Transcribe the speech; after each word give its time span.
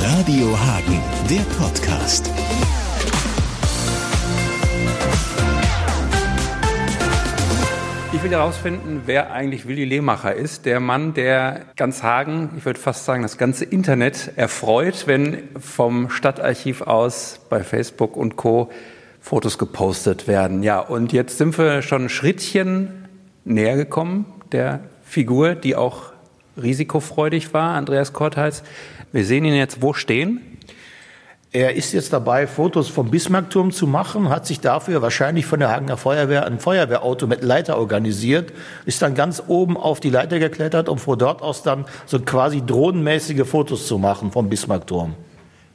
Radio 0.00 0.58
Hagen, 0.58 1.00
der 1.28 1.42
Podcast. 1.58 2.30
Ich 8.12 8.22
will 8.22 8.30
herausfinden, 8.30 9.02
wer 9.06 9.32
eigentlich 9.32 9.66
Willy 9.66 9.84
Lehmacher 9.84 10.34
ist. 10.34 10.66
Der 10.66 10.80
Mann, 10.80 11.14
der 11.14 11.66
ganz 11.76 12.02
Hagen, 12.02 12.50
ich 12.56 12.64
würde 12.64 12.80
fast 12.80 13.04
sagen, 13.04 13.22
das 13.22 13.38
ganze 13.38 13.64
Internet 13.64 14.32
erfreut, 14.36 15.06
wenn 15.06 15.48
vom 15.58 16.10
Stadtarchiv 16.10 16.82
aus 16.82 17.40
bei 17.48 17.62
Facebook 17.62 18.16
und 18.16 18.36
Co. 18.36 18.70
Fotos 19.20 19.58
gepostet 19.58 20.28
werden. 20.28 20.62
Ja, 20.62 20.80
und 20.80 21.12
jetzt 21.12 21.38
sind 21.38 21.56
wir 21.58 21.82
schon 21.82 22.04
ein 22.04 22.08
Schrittchen 22.08 23.08
näher 23.44 23.76
gekommen 23.76 24.26
der 24.52 24.80
Figur, 25.02 25.54
die 25.54 25.76
auch 25.76 26.12
risikofreudig 26.60 27.54
war, 27.54 27.74
Andreas 27.74 28.12
Korthals. 28.12 28.62
Wir 29.12 29.24
sehen 29.24 29.44
ihn 29.44 29.54
jetzt 29.54 29.82
wo 29.82 29.92
stehen? 29.92 30.40
Er 31.52 31.74
ist 31.74 31.92
jetzt 31.92 32.12
dabei, 32.12 32.46
Fotos 32.46 32.88
vom 32.88 33.10
Bismarckturm 33.10 33.72
zu 33.72 33.88
machen, 33.88 34.28
hat 34.28 34.46
sich 34.46 34.60
dafür 34.60 35.02
wahrscheinlich 35.02 35.46
von 35.46 35.58
der 35.58 35.68
Hagener 35.68 35.96
Feuerwehr 35.96 36.46
ein 36.46 36.60
Feuerwehrauto 36.60 37.26
mit 37.26 37.42
Leiter 37.42 37.76
organisiert, 37.76 38.52
ist 38.86 39.02
dann 39.02 39.16
ganz 39.16 39.42
oben 39.48 39.76
auf 39.76 39.98
die 39.98 40.10
Leiter 40.10 40.38
geklettert, 40.38 40.88
um 40.88 40.98
von 40.98 41.18
dort 41.18 41.42
aus 41.42 41.64
dann 41.64 41.86
so 42.06 42.20
quasi 42.20 42.64
drohnenmäßige 42.64 43.44
Fotos 43.48 43.88
zu 43.88 43.98
machen 43.98 44.30
vom 44.30 44.48
Bismarckturm. 44.48 45.14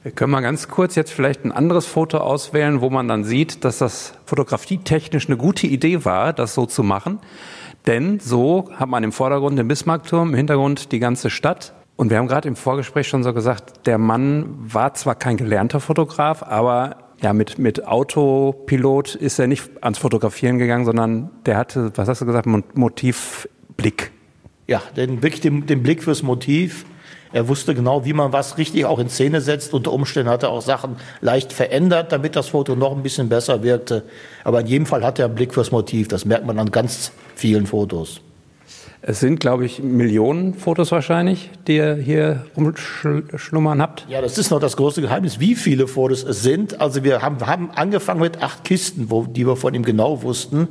Wir 0.03 0.13
können 0.13 0.31
mal 0.31 0.39
ganz 0.39 0.69
kurz 0.69 0.95
jetzt 0.95 1.11
vielleicht 1.11 1.43
ein 1.43 1.51
anderes 1.51 1.85
Foto 1.85 2.19
auswählen, 2.19 2.79
wo 2.79 2.89
man 2.89 3.09
dann 3.09 3.25
sieht, 3.25 3.65
dass 3.65 3.79
das 3.79 4.13
fotografietechnisch 4.25 5.27
eine 5.27 5.35
gute 5.35 5.67
Idee 5.67 6.05
war, 6.05 6.31
das 6.31 6.53
so 6.53 6.65
zu 6.65 6.83
machen. 6.83 7.19
Denn 7.85 8.21
so 8.21 8.69
hat 8.77 8.87
man 8.87 9.03
im 9.03 9.11
Vordergrund 9.11 9.59
den 9.59 9.67
Bismarckturm, 9.67 10.29
im 10.29 10.35
Hintergrund 10.35 10.93
die 10.93 10.99
ganze 10.99 11.29
Stadt. 11.29 11.73
Und 11.95 12.09
wir 12.09 12.17
haben 12.17 12.27
gerade 12.27 12.47
im 12.47 12.55
Vorgespräch 12.55 13.07
schon 13.07 13.23
so 13.23 13.33
gesagt, 13.33 13.85
der 13.87 13.97
Mann 13.97 14.53
war 14.57 14.93
zwar 14.95 15.15
kein 15.15 15.37
gelernter 15.37 15.79
Fotograf, 15.79 16.43
aber 16.43 16.97
ja, 17.21 17.31
mit, 17.31 17.57
mit 17.57 17.87
Autopilot 17.87 19.15
ist 19.15 19.39
er 19.39 19.47
nicht 19.47 19.69
ans 19.81 19.97
Fotografieren 19.97 20.57
gegangen, 20.57 20.85
sondern 20.85 21.29
der 21.45 21.57
hatte, 21.57 21.91
was 21.95 22.09
hast 22.09 22.21
du 22.21 22.25
gesagt, 22.25 22.47
Motivblick. 22.75 24.11
Ja, 24.67 24.81
den, 24.97 25.23
wirklich 25.23 25.41
den, 25.41 25.65
den 25.65 25.83
Blick 25.83 26.03
fürs 26.03 26.23
Motiv. 26.23 26.85
Er 27.31 27.47
wusste 27.47 27.75
genau, 27.75 28.05
wie 28.05 28.13
man 28.13 28.33
was 28.33 28.57
richtig 28.57 28.85
auch 28.85 28.99
in 28.99 29.09
Szene 29.09 29.41
setzt. 29.41 29.73
Unter 29.73 29.93
Umständen 29.93 30.29
hat 30.29 30.43
er 30.43 30.49
auch 30.49 30.61
Sachen 30.61 30.97
leicht 31.21 31.53
verändert, 31.53 32.11
damit 32.11 32.35
das 32.35 32.49
Foto 32.49 32.75
noch 32.75 32.95
ein 32.95 33.03
bisschen 33.03 33.29
besser 33.29 33.63
wirkte. 33.63 34.03
Aber 34.43 34.61
in 34.61 34.67
jedem 34.67 34.85
Fall 34.85 35.03
hat 35.03 35.19
er 35.19 35.25
einen 35.25 35.35
Blick 35.35 35.53
fürs 35.53 35.71
Motiv. 35.71 36.07
Das 36.07 36.25
merkt 36.25 36.45
man 36.45 36.59
an 36.59 36.71
ganz 36.71 37.11
vielen 37.35 37.67
Fotos. 37.67 38.21
Es 39.07 39.19
sind, 39.19 39.39
glaube 39.39 39.67
ich, 39.67 39.83
Millionen 39.83 40.55
Fotos 40.55 40.91
wahrscheinlich, 40.91 41.51
die 41.67 41.75
ihr 41.75 41.93
hier 41.93 42.47
rumschlummern 42.57 43.79
habt. 43.79 44.07
Ja, 44.09 44.19
das 44.19 44.39
ist 44.39 44.49
noch 44.49 44.59
das 44.59 44.75
große 44.77 44.99
Geheimnis, 44.99 45.39
wie 45.39 45.53
viele 45.53 45.87
Fotos 45.87 46.23
es 46.23 46.41
sind. 46.41 46.81
Also 46.81 47.03
wir 47.03 47.21
haben, 47.21 47.45
haben 47.45 47.69
angefangen 47.69 48.21
mit 48.21 48.41
acht 48.41 48.63
Kisten, 48.63 49.11
wo, 49.11 49.25
die 49.25 49.45
wir 49.45 49.57
von 49.57 49.75
ihm 49.75 49.83
genau 49.83 50.23
wussten. 50.23 50.69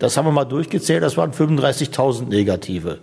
Das 0.00 0.16
haben 0.16 0.24
wir 0.24 0.32
mal 0.32 0.44
durchgezählt, 0.44 1.04
das 1.04 1.16
waren 1.16 1.30
35.000 1.30 2.28
Negative. 2.28 2.98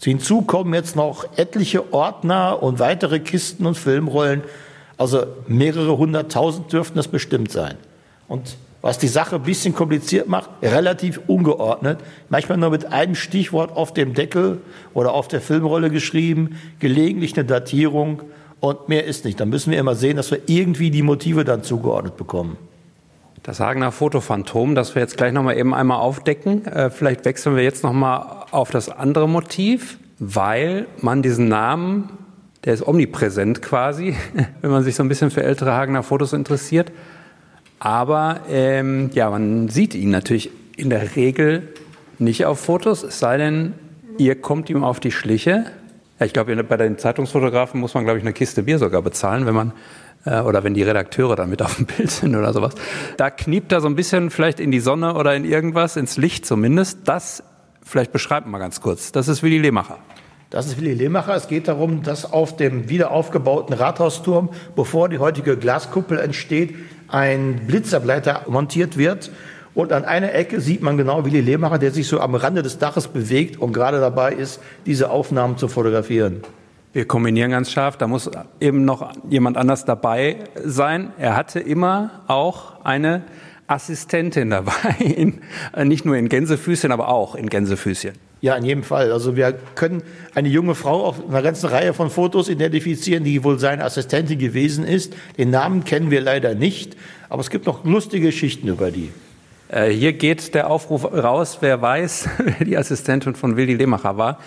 Hinzu 0.00 0.42
kommen 0.42 0.72
jetzt 0.72 0.94
noch 0.94 1.26
etliche 1.36 1.92
Ordner 1.92 2.62
und 2.62 2.78
weitere 2.78 3.18
Kisten 3.18 3.66
und 3.66 3.76
Filmrollen. 3.76 4.44
Also 4.96 5.26
mehrere 5.48 5.98
hunderttausend 5.98 6.72
dürften 6.72 6.96
das 6.96 7.08
bestimmt 7.08 7.50
sein. 7.50 7.74
Und 8.28 8.56
was 8.80 8.98
die 8.98 9.08
Sache 9.08 9.36
ein 9.36 9.42
bisschen 9.42 9.74
kompliziert 9.74 10.28
macht, 10.28 10.50
relativ 10.62 11.20
ungeordnet. 11.26 11.98
Manchmal 12.28 12.58
nur 12.58 12.70
mit 12.70 12.92
einem 12.92 13.14
Stichwort 13.14 13.76
auf 13.76 13.92
dem 13.92 14.14
Deckel 14.14 14.60
oder 14.94 15.12
auf 15.12 15.28
der 15.28 15.40
Filmrolle 15.40 15.90
geschrieben, 15.90 16.56
gelegentlich 16.78 17.36
eine 17.36 17.44
Datierung 17.44 18.22
und 18.60 18.88
mehr 18.88 19.04
ist 19.04 19.24
nicht. 19.24 19.40
Dann 19.40 19.48
müssen 19.48 19.72
wir 19.72 19.78
immer 19.78 19.94
sehen, 19.94 20.16
dass 20.16 20.30
wir 20.30 20.40
irgendwie 20.46 20.90
die 20.90 21.02
Motive 21.02 21.44
dann 21.44 21.62
zugeordnet 21.62 22.16
bekommen. 22.16 22.56
Das 23.42 23.60
Hagener 23.60 23.92
Fotophantom, 23.92 24.74
das 24.74 24.94
wir 24.94 25.02
jetzt 25.02 25.16
gleich 25.16 25.32
noch 25.32 25.42
mal 25.42 25.56
eben 25.56 25.74
einmal 25.74 25.98
aufdecken. 25.98 26.66
Äh, 26.66 26.90
vielleicht 26.90 27.24
wechseln 27.24 27.56
wir 27.56 27.62
jetzt 27.62 27.82
noch 27.82 27.92
mal 27.92 28.44
auf 28.50 28.70
das 28.70 28.88
andere 28.90 29.28
Motiv, 29.28 29.98
weil 30.18 30.86
man 31.00 31.22
diesen 31.22 31.48
Namen, 31.48 32.10
der 32.64 32.74
ist 32.74 32.86
omnipräsent 32.86 33.62
quasi, 33.62 34.16
wenn 34.60 34.70
man 34.70 34.82
sich 34.82 34.96
so 34.96 35.02
ein 35.02 35.08
bisschen 35.08 35.30
für 35.30 35.42
ältere 35.42 35.72
Hagener 35.72 36.02
Fotos 36.02 36.32
interessiert. 36.32 36.92
Aber 37.78 38.40
ähm, 38.50 39.10
ja, 39.12 39.30
man 39.30 39.68
sieht 39.68 39.94
ihn 39.94 40.10
natürlich 40.10 40.50
in 40.76 40.90
der 40.90 41.16
Regel 41.16 41.74
nicht 42.18 42.44
auf 42.44 42.60
Fotos, 42.60 43.02
es 43.02 43.18
sei 43.18 43.36
denn, 43.36 43.74
ihr 44.18 44.40
kommt 44.40 44.68
ihm 44.70 44.82
auf 44.82 45.00
die 45.00 45.12
Schliche. 45.12 45.66
Ja, 46.18 46.26
ich 46.26 46.32
glaube, 46.32 46.56
bei 46.64 46.76
den 46.76 46.98
Zeitungsfotografen 46.98 47.80
muss 47.80 47.94
man, 47.94 48.04
glaube 48.04 48.18
ich, 48.18 48.24
eine 48.24 48.32
Kiste 48.32 48.64
Bier 48.64 48.78
sogar 48.78 49.02
bezahlen, 49.02 49.46
wenn 49.46 49.54
man 49.54 49.72
äh, 50.24 50.40
oder 50.40 50.64
wenn 50.64 50.74
die 50.74 50.82
Redakteure 50.82 51.36
dann 51.36 51.50
mit 51.50 51.62
auf 51.62 51.76
dem 51.76 51.86
Bild 51.86 52.10
sind 52.10 52.34
oder 52.34 52.52
sowas. 52.52 52.74
Da 53.16 53.30
kniept 53.30 53.72
er 53.72 53.80
so 53.80 53.88
ein 53.88 53.96
bisschen 53.96 54.30
vielleicht 54.30 54.60
in 54.60 54.70
die 54.70 54.80
Sonne 54.80 55.14
oder 55.14 55.34
in 55.34 55.44
irgendwas, 55.44 55.96
ins 55.96 56.16
Licht 56.16 56.46
zumindest. 56.46 57.00
Das 57.04 57.42
vielleicht 57.82 58.12
beschreibt 58.12 58.46
mal 58.46 58.58
ganz 58.58 58.80
kurz. 58.80 59.12
Das 59.12 59.28
ist 59.28 59.42
Willy 59.42 59.58
Lehmacher. 59.58 59.98
Das 60.50 60.66
ist 60.66 60.80
Willy 60.80 60.94
Lehmacher. 60.94 61.34
Es 61.34 61.48
geht 61.48 61.68
darum, 61.68 62.02
dass 62.02 62.30
auf 62.30 62.56
dem 62.56 62.88
wieder 62.88 63.10
aufgebauten 63.10 63.74
Rathausturm, 63.74 64.50
bevor 64.74 65.08
die 65.08 65.18
heutige 65.18 65.56
Glaskuppel 65.56 66.18
entsteht, 66.18 66.74
ein 67.08 67.66
Blitzableiter 67.66 68.42
montiert 68.48 68.96
wird. 68.96 69.30
Und 69.74 69.92
an 69.92 70.04
einer 70.04 70.34
Ecke 70.34 70.60
sieht 70.60 70.82
man 70.82 70.96
genau 70.96 71.24
Willy 71.24 71.40
Lehmacher, 71.40 71.78
der 71.78 71.92
sich 71.92 72.08
so 72.08 72.20
am 72.20 72.34
Rande 72.34 72.62
des 72.62 72.78
Daches 72.78 73.08
bewegt 73.08 73.58
und 73.58 73.72
gerade 73.72 74.00
dabei 74.00 74.32
ist, 74.32 74.60
diese 74.86 75.10
Aufnahmen 75.10 75.56
zu 75.56 75.68
fotografieren. 75.68 76.42
Wir 76.92 77.06
kombinieren 77.06 77.50
ganz 77.50 77.70
scharf, 77.70 77.96
da 77.96 78.06
muss 78.06 78.30
eben 78.60 78.84
noch 78.84 79.12
jemand 79.28 79.56
anders 79.56 79.84
dabei 79.84 80.38
sein. 80.64 81.12
Er 81.18 81.36
hatte 81.36 81.60
immer 81.60 82.22
auch 82.26 82.84
eine 82.84 83.22
Assistentin 83.68 84.50
dabei, 84.50 84.96
in, 84.98 85.40
nicht 85.84 86.04
nur 86.04 86.16
in 86.16 86.28
Gänsefüßchen, 86.28 86.90
aber 86.90 87.08
auch 87.08 87.34
in 87.34 87.48
Gänsefüßchen. 87.48 88.14
Ja, 88.40 88.54
in 88.54 88.64
jedem 88.64 88.82
Fall. 88.84 89.10
Also 89.10 89.36
wir 89.36 89.52
können 89.74 90.02
eine 90.34 90.48
junge 90.48 90.76
Frau 90.76 91.04
auf 91.04 91.28
einer 91.28 91.42
ganzen 91.42 91.66
Reihe 91.66 91.92
von 91.92 92.08
Fotos 92.08 92.48
identifizieren, 92.48 93.24
die 93.24 93.42
wohl 93.42 93.58
seine 93.58 93.84
Assistentin 93.84 94.38
gewesen 94.38 94.84
ist. 94.84 95.14
Den 95.36 95.50
Namen 95.50 95.84
kennen 95.84 96.10
wir 96.10 96.20
leider 96.20 96.54
nicht, 96.54 96.96
aber 97.28 97.40
es 97.40 97.50
gibt 97.50 97.66
noch 97.66 97.84
lustige 97.84 98.26
Geschichten 98.26 98.68
über 98.68 98.92
die. 98.92 99.10
Äh, 99.68 99.90
hier 99.90 100.12
geht 100.14 100.54
der 100.54 100.70
Aufruf 100.70 101.04
raus, 101.04 101.58
wer 101.60 101.82
weiß, 101.82 102.28
wer 102.38 102.64
die 102.64 102.76
Assistentin 102.76 103.34
von 103.34 103.56
Willi 103.56 103.74
Lehmacher 103.74 104.16
war. 104.16 104.38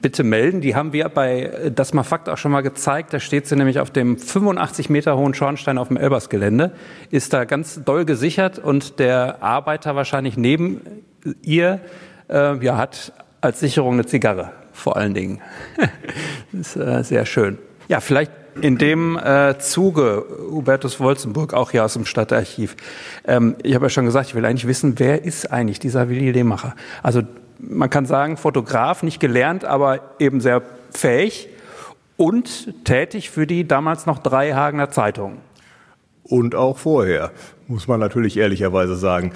Bitte 0.00 0.22
melden. 0.22 0.60
Die 0.60 0.74
haben 0.74 0.92
wir 0.92 1.08
bei 1.08 1.72
Das 1.74 1.92
mal 1.92 2.02
Fakt 2.02 2.28
auch 2.28 2.38
schon 2.38 2.52
mal 2.52 2.62
gezeigt. 2.62 3.12
Da 3.12 3.20
steht 3.20 3.46
sie 3.46 3.56
nämlich 3.56 3.80
auf 3.80 3.90
dem 3.90 4.16
85 4.16 4.90
Meter 4.90 5.16
hohen 5.16 5.34
Schornstein 5.34 5.76
auf 5.76 5.88
dem 5.88 5.96
Elbersgelände, 5.96 6.72
ist 7.10 7.32
da 7.32 7.44
ganz 7.44 7.82
doll 7.84 8.04
gesichert 8.04 8.58
und 8.58 8.98
der 9.00 9.42
Arbeiter 9.42 9.96
wahrscheinlich 9.96 10.36
neben 10.36 10.80
ihr 11.42 11.80
äh, 12.30 12.64
ja, 12.64 12.78
hat 12.78 13.12
als 13.40 13.60
Sicherung 13.60 13.94
eine 13.94 14.06
Zigarre, 14.06 14.52
vor 14.72 14.96
allen 14.96 15.14
Dingen. 15.14 15.40
das 16.52 16.76
ist 16.76 16.76
äh, 16.76 17.02
sehr 17.02 17.26
schön. 17.26 17.58
Ja, 17.88 18.00
vielleicht 18.00 18.32
in 18.60 18.78
dem 18.78 19.16
äh, 19.16 19.58
Zuge, 19.58 20.24
Hubertus 20.50 21.00
Wolzenburg, 21.00 21.54
auch 21.54 21.70
hier 21.70 21.84
aus 21.84 21.94
dem 21.94 22.04
Stadtarchiv. 22.04 22.76
Ähm, 23.26 23.56
ich 23.62 23.74
habe 23.74 23.86
ja 23.86 23.90
schon 23.90 24.04
gesagt, 24.04 24.28
ich 24.28 24.34
will 24.34 24.44
eigentlich 24.44 24.66
wissen, 24.66 24.98
wer 24.98 25.24
ist 25.24 25.50
eigentlich 25.50 25.78
dieser 25.78 26.08
Willi 26.08 26.30
Lehmacher? 26.30 26.74
Also 27.02 27.22
man 27.58 27.90
kann 27.90 28.06
sagen, 28.06 28.36
Fotograf, 28.36 29.02
nicht 29.02 29.20
gelernt, 29.20 29.64
aber 29.64 30.00
eben 30.18 30.40
sehr 30.40 30.62
fähig 30.90 31.48
und 32.16 32.84
tätig 32.84 33.30
für 33.30 33.46
die 33.46 33.66
damals 33.66 34.06
noch 34.06 34.18
drei 34.18 34.52
Hagener 34.52 34.90
Zeitungen. 34.90 35.38
Und 36.22 36.54
auch 36.54 36.78
vorher, 36.78 37.32
muss 37.66 37.88
man 37.88 37.98
natürlich 37.98 38.36
ehrlicherweise 38.36 38.96
sagen. 38.96 39.32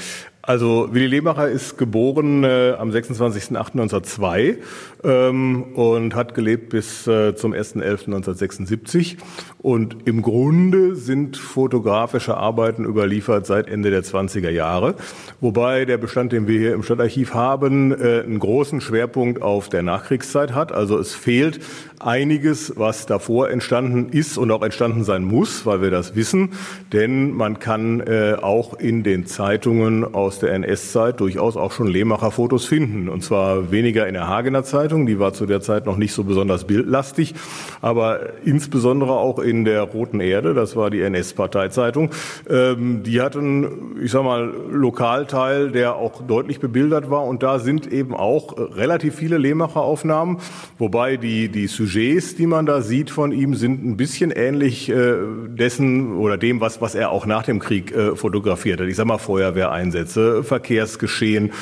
Also 0.47 0.89
Willy 0.93 1.07
Lehmacher 1.07 1.49
ist 1.49 1.79
geboren 1.79 2.45
äh, 2.45 2.75
am 2.79 2.91
26.08.1902 2.91 4.59
ähm, 5.03 5.63
und 5.75 6.15
hat 6.15 6.35
gelebt 6.35 6.69
bis 6.69 7.07
äh, 7.07 7.35
zum 7.35 7.55
1.11.1976. 7.55 9.17
Und 9.65 10.07
im 10.07 10.21
Grunde 10.21 10.95
sind 10.95 11.39
fotografische 11.39 12.37
Arbeiten 12.37 12.85
überliefert 12.85 13.47
seit 13.47 13.67
Ende 13.67 13.91
der 13.91 14.05
20er 14.05 14.51
Jahre, 14.51 14.95
wobei 15.41 15.87
der 15.87 15.97
Bestand, 15.97 16.33
den 16.33 16.47
wir 16.47 16.59
hier 16.59 16.75
im 16.75 16.83
Stadtarchiv 16.83 17.33
haben, 17.33 17.91
äh, 17.91 18.21
einen 18.23 18.41
großen 18.41 18.83
Schwerpunkt 18.83 19.41
auf 19.41 19.71
der 19.71 19.83
Nachkriegszeit 19.83 20.55
hat. 20.55 20.71
Also 20.71 20.99
es 20.99 21.15
fehlt 21.15 21.61
einiges, 21.99 22.75
was 22.77 23.07
davor 23.07 23.49
entstanden 23.49 24.11
ist 24.11 24.37
und 24.37 24.51
auch 24.51 24.63
entstanden 24.63 25.03
sein 25.03 25.25
muss, 25.25 25.65
weil 25.65 25.81
wir 25.81 25.91
das 25.91 26.15
wissen. 26.15 26.51
Denn 26.93 27.33
man 27.33 27.59
kann 27.59 28.01
äh, 28.01 28.37
auch 28.43 28.75
in 28.75 29.03
den 29.03 29.25
Zeitungen 29.25 30.05
aus 30.05 30.41
der 30.41 30.53
NS-Zeit 30.53 31.21
durchaus 31.21 31.57
auch 31.57 31.73
schon 31.73 31.87
Lehmacher-Fotos 31.87 32.67
finden. 32.67 33.09
Und 33.09 33.25
zwar 33.25 33.71
weniger 33.71 34.07
in 34.07 34.13
der 34.13 34.29
Hagener 34.29 34.63
Zeitung, 34.63 35.07
die 35.07 35.19
war 35.19 35.33
zu 35.33 35.47
der 35.47 35.63
Zeit 35.63 35.87
noch 35.87 35.97
nicht 35.97 36.13
so 36.13 36.25
besonders 36.25 36.65
bildlastig, 36.65 37.35
aber 37.81 38.45
insbesondere 38.45 39.13
auch 39.13 39.39
in 39.39 39.54
der 39.63 39.83
Roten 39.83 40.21
Erde, 40.21 40.55
das 40.55 40.75
war 40.75 40.91
die 40.91 41.03
NS-Parteizeitung. 41.03 42.11
Ähm, 42.51 43.03
die 43.05 43.21
hatten, 43.21 43.97
ich 44.03 44.11
sag 44.11 44.25
mal, 44.25 44.53
Lokalteil, 44.71 45.71
der 45.71 45.97
auch 45.97 46.23
deutlich 46.23 46.61
bebildert 46.61 47.11
war. 47.11 47.25
Und 47.25 47.43
da 47.43 47.59
sind 47.59 47.93
eben 47.93 48.15
auch 48.15 48.57
relativ 48.57 49.15
viele 49.15 49.39
Lehmacher-Aufnahmen, 49.39 50.39
wobei 50.79 51.17
die, 51.17 51.49
die 51.49 51.67
Sujets, 51.67 52.37
die 52.37 52.47
man 52.47 52.67
da 52.67 52.81
sieht 52.81 53.11
von 53.11 53.33
ihm, 53.33 53.55
sind 53.55 53.85
ein 53.85 53.97
bisschen 53.97 54.31
ähnlich 54.31 54.89
äh, 54.89 55.17
dessen 55.49 56.17
oder 56.17 56.39
dem, 56.39 56.61
was, 56.61 56.81
was 56.81 56.95
er 56.95 57.11
auch 57.11 57.27
nach 57.27 57.43
dem 57.43 57.59
Krieg 57.59 57.95
äh, 57.95 58.17
fotografiert 58.17 58.81
hat. 58.81 58.89
Ich 58.89 58.97
sag 58.97 59.07
mal 59.07 59.19
Feuerwehreinsätze, 59.19 60.43
Verkehrsgeschehen, 60.43 61.53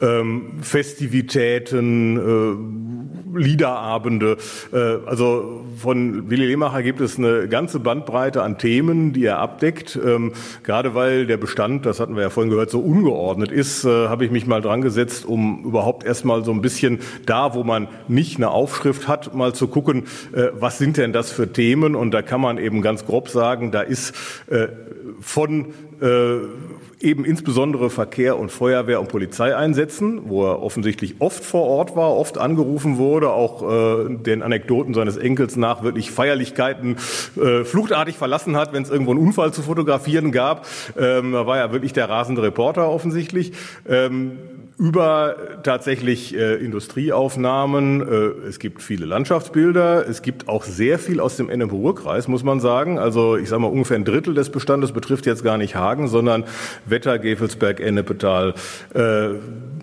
ähm, 0.00 0.60
Festivitäten, 0.60 2.16
äh, 2.16 3.38
Liederabende. 3.38 4.36
Äh, 4.72 4.76
also 5.06 5.64
von 5.76 6.30
Willy 6.30 6.46
Lehmacher 6.46 6.82
gibt 6.82 7.00
es 7.00 7.18
eine 7.18 7.39
ganze 7.48 7.80
Bandbreite 7.80 8.42
an 8.42 8.58
Themen, 8.58 9.12
die 9.12 9.24
er 9.24 9.38
abdeckt. 9.38 9.98
Ähm, 10.02 10.32
gerade 10.62 10.94
weil 10.94 11.26
der 11.26 11.36
Bestand, 11.36 11.86
das 11.86 12.00
hatten 12.00 12.16
wir 12.16 12.22
ja 12.22 12.30
vorhin 12.30 12.50
gehört, 12.50 12.70
so 12.70 12.80
ungeordnet 12.80 13.50
ist, 13.52 13.84
äh, 13.84 14.08
habe 14.08 14.24
ich 14.24 14.30
mich 14.30 14.46
mal 14.46 14.60
dran 14.60 14.82
gesetzt, 14.82 15.24
um 15.24 15.64
überhaupt 15.64 16.04
erstmal 16.04 16.44
so 16.44 16.52
ein 16.52 16.60
bisschen 16.60 17.00
da, 17.26 17.54
wo 17.54 17.64
man 17.64 17.88
nicht 18.08 18.36
eine 18.36 18.50
Aufschrift 18.50 19.08
hat, 19.08 19.34
mal 19.34 19.54
zu 19.54 19.68
gucken, 19.68 20.04
äh, 20.32 20.48
was 20.52 20.78
sind 20.78 20.96
denn 20.96 21.12
das 21.12 21.30
für 21.30 21.52
Themen? 21.52 21.94
Und 21.94 22.12
da 22.12 22.22
kann 22.22 22.40
man 22.40 22.58
eben 22.58 22.82
ganz 22.82 23.06
grob 23.06 23.28
sagen, 23.28 23.70
da 23.70 23.80
ist 23.80 24.14
äh, 24.48 24.68
von 25.20 25.66
äh, 26.00 26.38
eben 27.00 27.24
insbesondere 27.24 27.90
Verkehr 27.90 28.38
und 28.38 28.50
Feuerwehr 28.50 29.00
und 29.00 29.08
Polizei 29.08 29.56
einsetzen, 29.56 30.22
wo 30.26 30.46
er 30.46 30.62
offensichtlich 30.62 31.16
oft 31.18 31.44
vor 31.44 31.66
Ort 31.66 31.96
war, 31.96 32.16
oft 32.16 32.38
angerufen 32.38 32.98
wurde, 32.98 33.30
auch 33.30 33.62
äh, 33.62 34.14
den 34.14 34.42
Anekdoten 34.42 34.94
seines 34.94 35.16
Enkels 35.16 35.56
nach 35.56 35.82
wirklich 35.82 36.10
Feierlichkeiten 36.10 36.96
äh, 37.40 37.64
fluchtartig 37.64 38.16
verlassen 38.16 38.56
hat, 38.56 38.72
wenn 38.72 38.82
es 38.82 38.90
irgendwo 38.90 39.12
einen 39.12 39.20
Unfall 39.20 39.52
zu 39.52 39.62
fotografieren 39.62 40.32
gab. 40.32 40.66
Ähm, 40.98 41.32
da 41.32 41.46
war 41.46 41.56
ja 41.56 41.72
wirklich 41.72 41.92
der 41.92 42.08
rasende 42.08 42.42
Reporter 42.42 42.88
offensichtlich. 42.88 43.52
Ähm, 43.88 44.32
über 44.80 45.36
tatsächlich 45.62 46.34
äh, 46.34 46.54
Industrieaufnahmen. 46.54 48.00
Äh, 48.00 48.48
es 48.48 48.58
gibt 48.58 48.82
viele 48.82 49.04
Landschaftsbilder. 49.04 50.08
Es 50.08 50.22
gibt 50.22 50.48
auch 50.48 50.64
sehr 50.64 50.98
viel 50.98 51.20
aus 51.20 51.36
dem 51.36 51.50
Ennepe-Ruhr-Kreis, 51.50 52.28
muss 52.28 52.44
man 52.44 52.60
sagen. 52.60 52.98
Also 52.98 53.36
ich 53.36 53.50
sage 53.50 53.60
mal, 53.60 53.68
ungefähr 53.68 53.98
ein 53.98 54.06
Drittel 54.06 54.32
des 54.32 54.48
Bestandes 54.48 54.92
betrifft 54.92 55.26
jetzt 55.26 55.44
gar 55.44 55.58
nicht 55.58 55.76
Hagen, 55.76 56.08
sondern 56.08 56.44
Wetter, 56.86 57.18
Gevelsberg, 57.18 57.78
Ennepetal, 57.78 58.54
äh, 58.94 59.34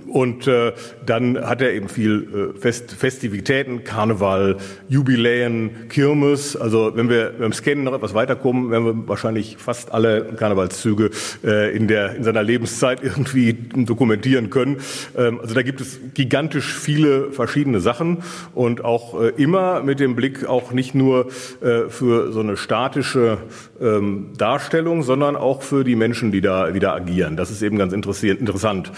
und 0.07 0.47
äh, 0.47 0.73
dann 1.05 1.37
hat 1.39 1.61
er 1.61 1.73
eben 1.73 1.89
viel 1.89 2.53
äh, 2.55 2.59
Fest 2.59 2.93
Festivitäten, 2.93 3.83
Karneval, 3.83 4.57
Jubiläen, 4.87 5.89
Kirmes. 5.89 6.55
Also 6.55 6.91
wenn 6.95 7.09
wir 7.09 7.33
beim 7.39 7.53
Scannen 7.53 7.83
noch 7.83 7.93
etwas 7.93 8.13
weiterkommen, 8.13 8.71
werden 8.71 8.85
wir 8.85 9.07
wahrscheinlich 9.07 9.57
fast 9.57 9.91
alle 9.91 10.23
Karnevalszüge 10.37 11.11
äh, 11.43 11.75
in, 11.75 11.87
der, 11.87 12.15
in 12.15 12.23
seiner 12.23 12.43
Lebenszeit 12.43 13.03
irgendwie 13.03 13.53
dokumentieren 13.53 14.49
können. 14.49 14.77
Ähm, 15.17 15.39
also 15.41 15.53
da 15.53 15.61
gibt 15.61 15.81
es 15.81 15.99
gigantisch 16.13 16.73
viele 16.73 17.31
verschiedene 17.31 17.79
Sachen 17.79 18.23
und 18.53 18.83
auch 18.83 19.21
äh, 19.21 19.29
immer 19.37 19.83
mit 19.83 19.99
dem 19.99 20.15
Blick 20.15 20.47
auch 20.47 20.71
nicht 20.71 20.95
nur 20.95 21.27
äh, 21.61 21.89
für 21.89 22.31
so 22.31 22.39
eine 22.39 22.57
statische 22.57 23.39
ähm, 23.81 24.29
Darstellung, 24.37 25.03
sondern 25.03 25.35
auch 25.35 25.61
für 25.61 25.83
die 25.83 25.95
Menschen, 25.95 26.31
die 26.31 26.41
da, 26.41 26.71
die 26.71 26.79
da 26.79 26.93
agieren. 26.93 27.37
Das 27.37 27.51
ist 27.51 27.61
eben 27.61 27.77
ganz 27.77 27.93
interessant. 27.93 28.91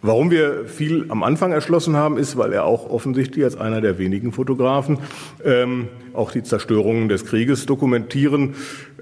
Warum 0.00 0.30
wir 0.30 0.66
viel 0.66 1.06
am 1.08 1.24
Anfang 1.24 1.50
erschlossen 1.50 1.96
haben, 1.96 2.18
ist, 2.18 2.36
weil 2.36 2.52
er 2.52 2.64
auch 2.64 2.88
offensichtlich 2.88 3.44
als 3.44 3.56
einer 3.56 3.80
der 3.80 3.98
wenigen 3.98 4.30
Fotografen 4.30 4.98
ähm, 5.44 5.88
auch 6.18 6.32
die 6.32 6.42
Zerstörungen 6.42 7.08
des 7.08 7.24
Krieges 7.24 7.66
dokumentieren 7.66 8.54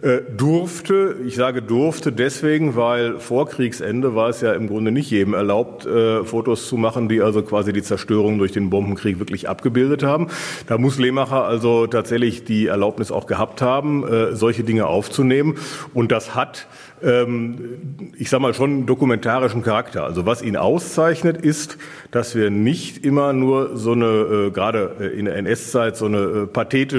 äh, 0.03 0.21
durfte. 0.37 1.17
Ich 1.27 1.37
sage 1.37 1.63
durfte 1.63 2.13
deswegen, 2.13 2.77
weil 2.77 3.19
vor 3.19 3.49
Kriegsende 3.49 4.15
war 4.15 4.29
es 4.29 4.43
ja 4.43 4.53
im 4.53 4.69
Grunde 4.69 4.93
nicht 4.93 5.11
jedem 5.11 5.33
erlaubt, 5.33 5.87
äh, 5.87 6.23
Fotos 6.23 6.69
zu 6.69 6.77
machen, 6.77 7.09
die 7.09 7.23
also 7.23 7.43
quasi 7.43 7.73
die 7.73 7.83
Zerstörung 7.83 8.39
durch 8.39 8.53
den 8.53 8.69
Bombenkrieg 8.69 9.19
wirklich 9.19 9.49
abgebildet 9.49 10.03
haben. 10.03 10.29
Da 10.67 10.77
muss 10.77 10.99
Lehmacher 10.99 11.45
also 11.45 11.87
tatsächlich 11.87 12.45
die 12.45 12.67
Erlaubnis 12.67 13.11
auch 13.11 13.27
gehabt 13.27 13.63
haben, 13.63 14.07
äh, 14.07 14.37
solche 14.37 14.65
Dinge 14.65 14.87
aufzunehmen. 14.87 15.57
Und 15.95 16.13
das 16.13 16.35
hat 16.35 16.67
ähm, 17.03 18.13
ich 18.17 18.31
sage 18.31 18.43
mal, 18.43 18.55
schon 18.55 18.87
dokumentarischen 18.87 19.63
Charakter. 19.63 20.05
Also 20.05 20.25
was 20.25 20.43
ihn 20.43 20.57
auszeichnet, 20.57 21.37
ist, 21.37 21.77
dass 22.11 22.35
wir 22.35 22.51
nicht 22.51 23.05
immer 23.05 23.33
nur 23.33 23.77
so 23.77 23.93
eine, 23.93 24.51
gerade 24.53 25.13
in 25.17 25.27
der 25.27 25.37
NS-Zeit, 25.37 25.97
so 25.97 26.07
eine 26.07 26.19
äh, 26.19 26.47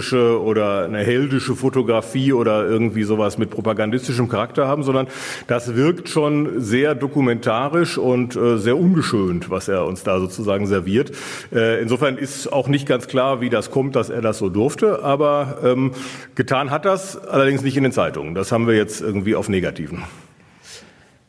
pathetische 0.07 0.41
oder 0.41 0.85
eine 0.85 0.99
heldische 0.99 1.55
Fotografie 1.55 2.33
oder 2.33 2.65
irgendwie 2.65 3.03
sowas 3.03 3.37
mit 3.37 3.49
propagandistischem 3.49 4.27
Charakter 4.27 4.67
haben, 4.67 4.83
sondern 4.83 5.07
das 5.47 5.75
wirkt 5.75 6.09
schon 6.09 6.61
sehr 6.61 6.95
dokumentarisch 6.95 7.97
und 7.97 8.35
äh, 8.35 8.57
sehr 8.57 8.77
ungeschönt, 8.77 9.49
was 9.49 9.67
er 9.67 9.85
uns 9.85 10.03
da 10.03 10.19
sozusagen 10.19 10.67
serviert. 10.67 11.11
Äh, 11.53 11.81
insofern 11.81 12.17
ist 12.17 12.51
auch 12.51 12.67
nicht 12.67 12.87
ganz 12.87 13.07
klar, 13.07 13.41
wie 13.41 13.49
das 13.49 13.71
kommt, 13.71 13.95
dass 13.95 14.09
er 14.09 14.21
das 14.21 14.37
so 14.37 14.49
durfte, 14.49 15.03
aber 15.03 15.57
ähm, 15.63 15.91
getan 16.35 16.71
hat 16.71 16.85
das 16.85 17.17
allerdings 17.17 17.61
nicht 17.61 17.77
in 17.77 17.83
den 17.83 17.91
Zeitungen. 17.91 18.35
Das 18.35 18.51
haben 18.51 18.67
wir 18.67 18.75
jetzt 18.75 19.01
irgendwie 19.01 19.35
auf 19.35 19.49
negativ 19.49 19.57
Negativen. 19.67 20.26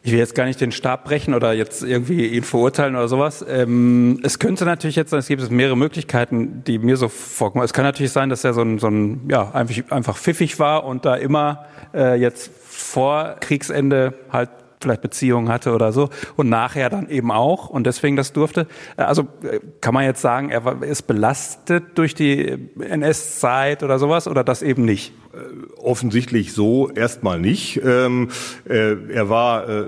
Ich 0.08 0.12
will 0.12 0.20
jetzt 0.20 0.34
gar 0.34 0.46
nicht 0.46 0.58
den 0.58 0.72
Stab 0.72 1.04
brechen 1.04 1.34
oder 1.34 1.52
jetzt 1.52 1.82
irgendwie 1.82 2.28
ihn 2.28 2.42
verurteilen 2.42 2.96
oder 2.96 3.08
sowas. 3.08 3.44
Ähm, 3.46 4.18
es 4.22 4.38
könnte 4.38 4.64
natürlich 4.64 4.96
jetzt 4.96 5.10
sein, 5.10 5.18
es 5.18 5.28
gibt 5.28 5.50
mehrere 5.50 5.76
Möglichkeiten, 5.76 6.64
die 6.64 6.78
mir 6.78 6.96
so 6.96 7.08
vorkommen. 7.08 7.62
Es 7.62 7.74
kann 7.74 7.84
natürlich 7.84 8.10
sein, 8.12 8.30
dass 8.30 8.42
er 8.42 8.54
so 8.54 8.62
ein, 8.62 8.78
so 8.78 8.86
ein 8.86 9.28
ja, 9.28 9.50
einfach, 9.50 9.90
einfach 9.90 10.16
pfiffig 10.16 10.58
war 10.58 10.84
und 10.84 11.04
da 11.04 11.14
immer 11.14 11.66
äh, 11.92 12.18
jetzt 12.18 12.50
vor 12.66 13.36
Kriegsende 13.40 14.14
halt 14.32 14.48
vielleicht 14.80 15.02
Beziehungen 15.02 15.48
hatte 15.48 15.74
oder 15.74 15.92
so 15.92 16.10
und 16.36 16.48
nachher 16.48 16.90
dann 16.90 17.08
eben 17.08 17.30
auch 17.30 17.68
und 17.68 17.86
deswegen 17.86 18.16
das 18.16 18.32
durfte. 18.32 18.66
Also 18.96 19.28
äh, 19.42 19.60
kann 19.80 19.94
man 19.94 20.04
jetzt 20.04 20.20
sagen, 20.20 20.50
er 20.50 20.82
ist 20.82 21.02
belastet 21.02 21.84
durch 21.96 22.14
die 22.14 22.70
NS-Zeit 22.78 23.82
oder 23.82 23.98
sowas 23.98 24.28
oder 24.28 24.44
das 24.44 24.62
eben 24.62 24.84
nicht? 24.84 25.12
Äh, 25.32 25.38
offensichtlich 25.76 26.52
so 26.52 26.90
erstmal 26.90 27.38
nicht. 27.38 27.80
Ähm, 27.84 28.28
äh, 28.68 28.94
er 29.12 29.28
war 29.28 29.68
äh, 29.68 29.86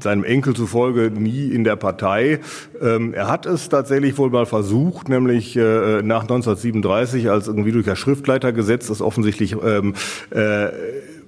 seinem 0.00 0.22
Enkel 0.24 0.54
zufolge 0.54 1.10
nie 1.10 1.48
in 1.48 1.64
der 1.64 1.76
Partei. 1.76 2.40
Ähm, 2.80 3.14
er 3.14 3.28
hat 3.28 3.46
es 3.46 3.68
tatsächlich 3.68 4.18
wohl 4.18 4.30
mal 4.30 4.46
versucht, 4.46 5.08
nämlich 5.08 5.56
äh, 5.56 6.02
nach 6.02 6.22
1937, 6.22 7.30
als 7.30 7.48
irgendwie 7.48 7.72
durch 7.72 7.86
das 7.86 7.98
Schriftleitergesetz 7.98 8.88
das 8.88 9.00
offensichtlich 9.00 9.56
ähm, 9.62 9.94
äh, 10.30 10.68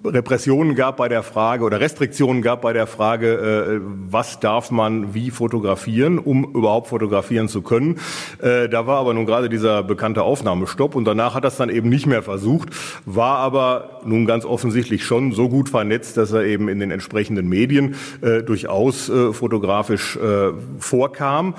Repressionen 0.04 0.74
gab 0.74 0.98
bei 0.98 1.08
der 1.08 1.22
Frage 1.22 1.64
oder 1.64 1.80
Restriktionen 1.80 2.42
gab 2.42 2.60
bei 2.62 2.72
der 2.72 2.86
Frage, 2.86 3.32
äh, 3.34 3.80
was 4.10 4.38
darf 4.38 4.70
man 4.70 5.14
wie 5.14 5.30
fotografieren, 5.30 6.18
um 6.18 6.44
überhaupt 6.44 6.88
fotografieren 6.88 7.48
zu 7.48 7.62
können. 7.62 7.98
Äh, 8.42 8.68
da 8.68 8.86
war 8.86 8.98
aber 8.98 9.14
nun 9.14 9.24
gerade 9.24 9.48
dieser 9.48 9.82
bekannte 9.82 10.22
Aufnahmestopp 10.22 10.94
und 10.94 11.06
danach 11.06 11.34
hat 11.34 11.44
er 11.44 11.48
es 11.48 11.56
dann 11.56 11.70
eben 11.70 11.88
nicht 11.88 12.06
mehr 12.06 12.22
versucht, 12.22 12.68
war 13.06 13.38
aber 13.38 14.00
nun 14.04 14.26
ganz 14.26 14.44
offensichtlich 14.44 15.04
schon 15.04 15.32
so 15.32 15.48
gut 15.48 15.70
vernetzt, 15.70 16.16
dass 16.18 16.32
er 16.32 16.44
eben 16.44 16.68
in 16.68 16.80
den 16.80 16.90
entsprechenden 16.90 17.48
Medien 17.48 17.94
äh, 18.20 18.42
durchaus 18.42 19.10
fotografisch 19.32 20.18
vorkam 20.78 21.54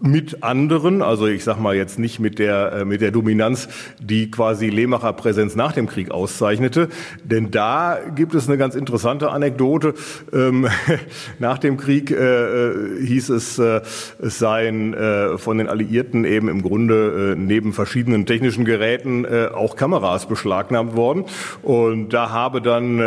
mit 0.00 0.42
anderen, 0.42 1.02
also 1.02 1.26
ich 1.26 1.44
sag 1.44 1.58
mal 1.58 1.74
jetzt 1.74 1.98
nicht 1.98 2.18
mit 2.18 2.38
der, 2.38 2.84
mit 2.84 3.00
der 3.00 3.10
Dominanz, 3.10 3.68
die 4.00 4.30
quasi 4.30 4.68
Lehmacher 4.68 5.12
Präsenz 5.12 5.54
nach 5.54 5.72
dem 5.72 5.86
Krieg 5.86 6.10
auszeichnete. 6.10 6.88
Denn 7.24 7.50
da 7.50 7.83
gibt 8.14 8.34
es 8.34 8.48
eine 8.48 8.58
ganz 8.58 8.74
interessante 8.74 9.30
Anekdote. 9.30 9.94
Ähm, 10.32 10.68
nach 11.38 11.58
dem 11.58 11.76
Krieg 11.76 12.10
äh, 12.10 12.14
äh, 12.14 13.06
hieß 13.06 13.30
es, 13.30 13.58
äh, 13.58 13.80
es 14.20 14.38
seien 14.38 14.94
äh, 14.94 15.38
von 15.38 15.58
den 15.58 15.68
Alliierten 15.68 16.24
eben 16.24 16.48
im 16.48 16.62
Grunde 16.62 17.34
äh, 17.34 17.38
neben 17.38 17.72
verschiedenen 17.72 18.26
technischen 18.26 18.64
Geräten 18.64 19.24
äh, 19.24 19.48
auch 19.52 19.76
Kameras 19.76 20.26
beschlagnahmt 20.26 20.96
worden. 20.96 21.24
Und 21.62 22.10
da 22.10 22.30
habe 22.30 22.60
dann 22.60 22.98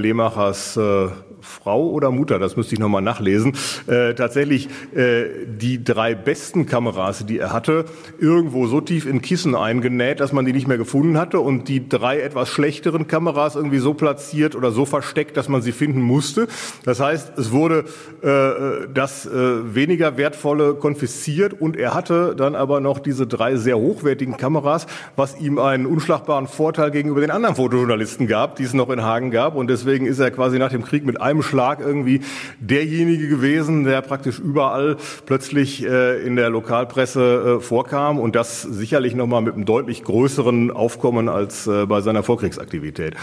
Lehmachers 0.00 0.78
Frau 1.46 1.88
oder 1.88 2.10
Mutter, 2.10 2.38
das 2.38 2.56
müsste 2.56 2.74
ich 2.74 2.80
nochmal 2.80 3.02
nachlesen, 3.02 3.54
äh, 3.86 4.14
tatsächlich 4.14 4.68
äh, 4.94 5.24
die 5.46 5.82
drei 5.82 6.14
besten 6.14 6.66
Kameras, 6.66 7.24
die 7.26 7.38
er 7.38 7.52
hatte, 7.52 7.86
irgendwo 8.18 8.66
so 8.66 8.80
tief 8.80 9.06
in 9.06 9.22
Kissen 9.22 9.54
eingenäht, 9.54 10.20
dass 10.20 10.32
man 10.32 10.44
die 10.44 10.52
nicht 10.52 10.66
mehr 10.66 10.78
gefunden 10.78 11.18
hatte 11.18 11.40
und 11.40 11.68
die 11.68 11.88
drei 11.88 12.20
etwas 12.20 12.48
schlechteren 12.48 13.06
Kameras 13.06 13.56
irgendwie 13.56 13.78
so 13.78 13.94
platziert 13.94 14.56
oder 14.56 14.72
so 14.72 14.84
versteckt, 14.84 15.36
dass 15.36 15.48
man 15.48 15.62
sie 15.62 15.72
finden 15.72 16.00
musste. 16.00 16.48
Das 16.84 17.00
heißt, 17.00 17.38
es 17.38 17.52
wurde 17.52 17.84
äh, 18.22 18.88
das 18.92 19.26
äh, 19.26 19.74
weniger 19.74 20.16
wertvolle 20.16 20.74
konfisziert 20.74 21.60
und 21.60 21.76
er 21.76 21.94
hatte 21.94 22.34
dann 22.36 22.54
aber 22.54 22.80
noch 22.80 22.98
diese 22.98 23.26
drei 23.26 23.56
sehr 23.56 23.78
hochwertigen 23.78 24.36
Kameras, 24.36 24.86
was 25.14 25.38
ihm 25.38 25.58
einen 25.58 25.86
unschlagbaren 25.86 26.48
Vorteil 26.48 26.90
gegenüber 26.90 27.20
den 27.20 27.30
anderen 27.30 27.56
Fotojournalisten 27.56 28.26
gab, 28.26 28.56
die 28.56 28.64
es 28.64 28.74
noch 28.74 28.90
in 28.90 29.02
Hagen 29.02 29.30
gab 29.30 29.54
und 29.54 29.68
deswegen 29.68 30.06
ist 30.06 30.18
er 30.18 30.30
quasi 30.30 30.58
nach 30.58 30.70
dem 30.70 30.84
Krieg 30.84 31.04
mit 31.04 31.20
einem 31.20 31.35
Schlag 31.42 31.80
irgendwie 31.80 32.20
derjenige 32.60 33.28
gewesen, 33.28 33.84
der 33.84 34.02
praktisch 34.02 34.38
überall 34.38 34.96
plötzlich 35.26 35.84
äh, 35.84 36.22
in 36.26 36.36
der 36.36 36.50
Lokalpresse 36.50 37.58
äh, 37.58 37.60
vorkam 37.62 38.18
und 38.18 38.36
das 38.36 38.62
sicherlich 38.62 39.14
nochmal 39.14 39.42
mit 39.42 39.54
einem 39.54 39.64
deutlich 39.64 40.04
größeren 40.04 40.70
Aufkommen 40.70 41.28
als 41.28 41.66
äh, 41.66 41.86
bei 41.86 42.00
seiner 42.00 42.22
Vorkriegsaktivität. 42.22 43.14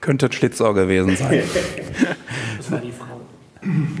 Könnte 0.00 0.26
ein 0.26 0.32
Schlitzohr 0.32 0.74
gewesen 0.74 1.16
sein. 1.16 1.42
Das 2.58 2.70
war 2.70 2.78
die 2.78 2.92
Frau. 2.92 3.20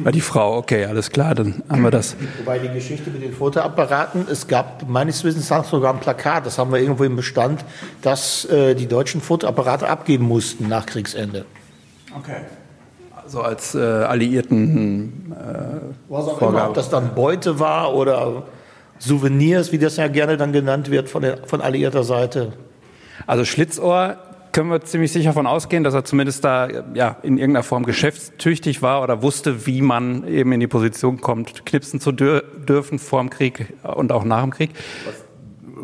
War 0.02 0.10
die 0.10 0.20
Frau, 0.20 0.56
okay, 0.56 0.86
alles 0.86 1.10
klar, 1.10 1.36
dann 1.36 1.62
haben 1.68 1.82
wir 1.82 1.92
das. 1.92 2.16
Wobei 2.38 2.58
die 2.58 2.68
Geschichte 2.68 3.10
mit 3.10 3.22
den 3.22 3.32
Fotoapparaten, 3.32 4.26
es 4.28 4.48
gab 4.48 4.88
meines 4.88 5.22
Wissens 5.22 5.50
nach 5.50 5.64
sogar 5.64 5.94
ein 5.94 6.00
Plakat, 6.00 6.46
das 6.46 6.58
haben 6.58 6.72
wir 6.72 6.80
irgendwo 6.80 7.04
im 7.04 7.14
Bestand, 7.14 7.64
dass 8.02 8.44
äh, 8.46 8.74
die 8.74 8.88
deutschen 8.88 9.20
Fotoapparate 9.20 9.88
abgeben 9.88 10.26
mussten 10.26 10.66
nach 10.66 10.84
Kriegsende. 10.86 11.44
Okay. 12.16 12.38
Also 13.32 13.44
als 13.44 13.74
äh, 13.74 13.78
Alliierten 13.78 15.32
äh, 15.32 16.10
Was 16.10 16.28
auch 16.28 16.42
immer, 16.42 16.68
ob 16.68 16.74
das 16.74 16.90
dann 16.90 17.14
Beute 17.14 17.58
war 17.58 17.94
oder 17.94 18.42
Souvenirs, 18.98 19.72
wie 19.72 19.78
das 19.78 19.96
ja 19.96 20.08
gerne 20.08 20.36
dann 20.36 20.52
genannt 20.52 20.90
wird 20.90 21.08
von, 21.08 21.22
der, 21.22 21.38
von 21.46 21.62
alliierter 21.62 22.04
Seite. 22.04 22.52
Also 23.26 23.46
Schlitzohr 23.46 24.18
können 24.52 24.68
wir 24.68 24.82
ziemlich 24.82 25.12
sicher 25.12 25.30
davon 25.30 25.46
ausgehen, 25.46 25.82
dass 25.82 25.94
er 25.94 26.04
zumindest 26.04 26.44
da 26.44 26.68
ja, 26.92 27.16
in 27.22 27.38
irgendeiner 27.38 27.62
Form 27.62 27.86
geschäftstüchtig 27.86 28.82
war 28.82 29.02
oder 29.02 29.22
wusste, 29.22 29.66
wie 29.66 29.80
man 29.80 30.28
eben 30.28 30.52
in 30.52 30.60
die 30.60 30.66
Position 30.66 31.22
kommt, 31.22 31.64
knipsen 31.64 32.00
zu 32.00 32.12
dür 32.12 32.44
dürfen 32.68 32.98
vor 32.98 33.20
dem 33.20 33.30
Krieg 33.30 33.72
und 33.82 34.12
auch 34.12 34.24
nach 34.24 34.42
dem 34.42 34.50
Krieg. 34.50 34.72
Was 35.06 35.21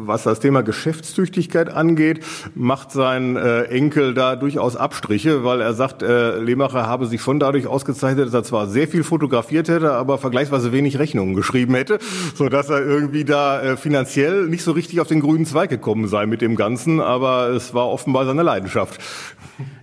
das 0.07 0.41
Thema 0.41 0.63
Geschäftstüchtigkeit 0.63 1.69
angeht, 1.71 2.25
macht 2.55 2.93
sein 2.93 3.37
äh, 3.37 3.63
Enkel 3.65 4.15
da 4.15 4.37
durchaus 4.37 4.77
Abstriche, 4.77 5.45
weil 5.45 5.61
er 5.61 5.75
sagt, 5.75 6.03
äh, 6.03 6.39
Lehmacher 6.39 6.87
habe 6.87 7.07
sich 7.07 7.21
schon 7.21 7.41
dadurch 7.41 7.67
ausgezeichnet, 7.67 8.27
dass 8.27 8.35
er 8.35 8.45
zwar 8.45 8.67
sehr 8.67 8.89
viel 8.89 9.05
fotografiert 9.05 9.69
hätte, 9.69 9.93
aber 9.93 10.19
vergleichsweise 10.19 10.73
wenig 10.73 10.99
Rechnungen 10.99 11.35
geschrieben 11.35 11.75
hätte, 11.75 11.99
so 12.35 12.49
dass 12.49 12.71
er 12.71 12.85
irgendwie 12.85 13.25
da 13.25 13.63
äh, 13.63 13.77
finanziell 13.77 14.47
nicht 14.47 14.63
so 14.63 14.73
richtig 14.73 15.01
auf 15.01 15.09
den 15.09 15.21
grünen 15.21 15.47
Zweig 15.47 15.71
gekommen 15.71 16.09
sei 16.09 16.27
mit 16.27 16.41
dem 16.41 16.57
Ganzen, 16.57 17.01
aber 17.01 17.49
es 17.49 17.75
war 17.75 17.89
offenbar 17.89 18.27
seine 18.27 18.43
Leidenschaft. 18.43 19.01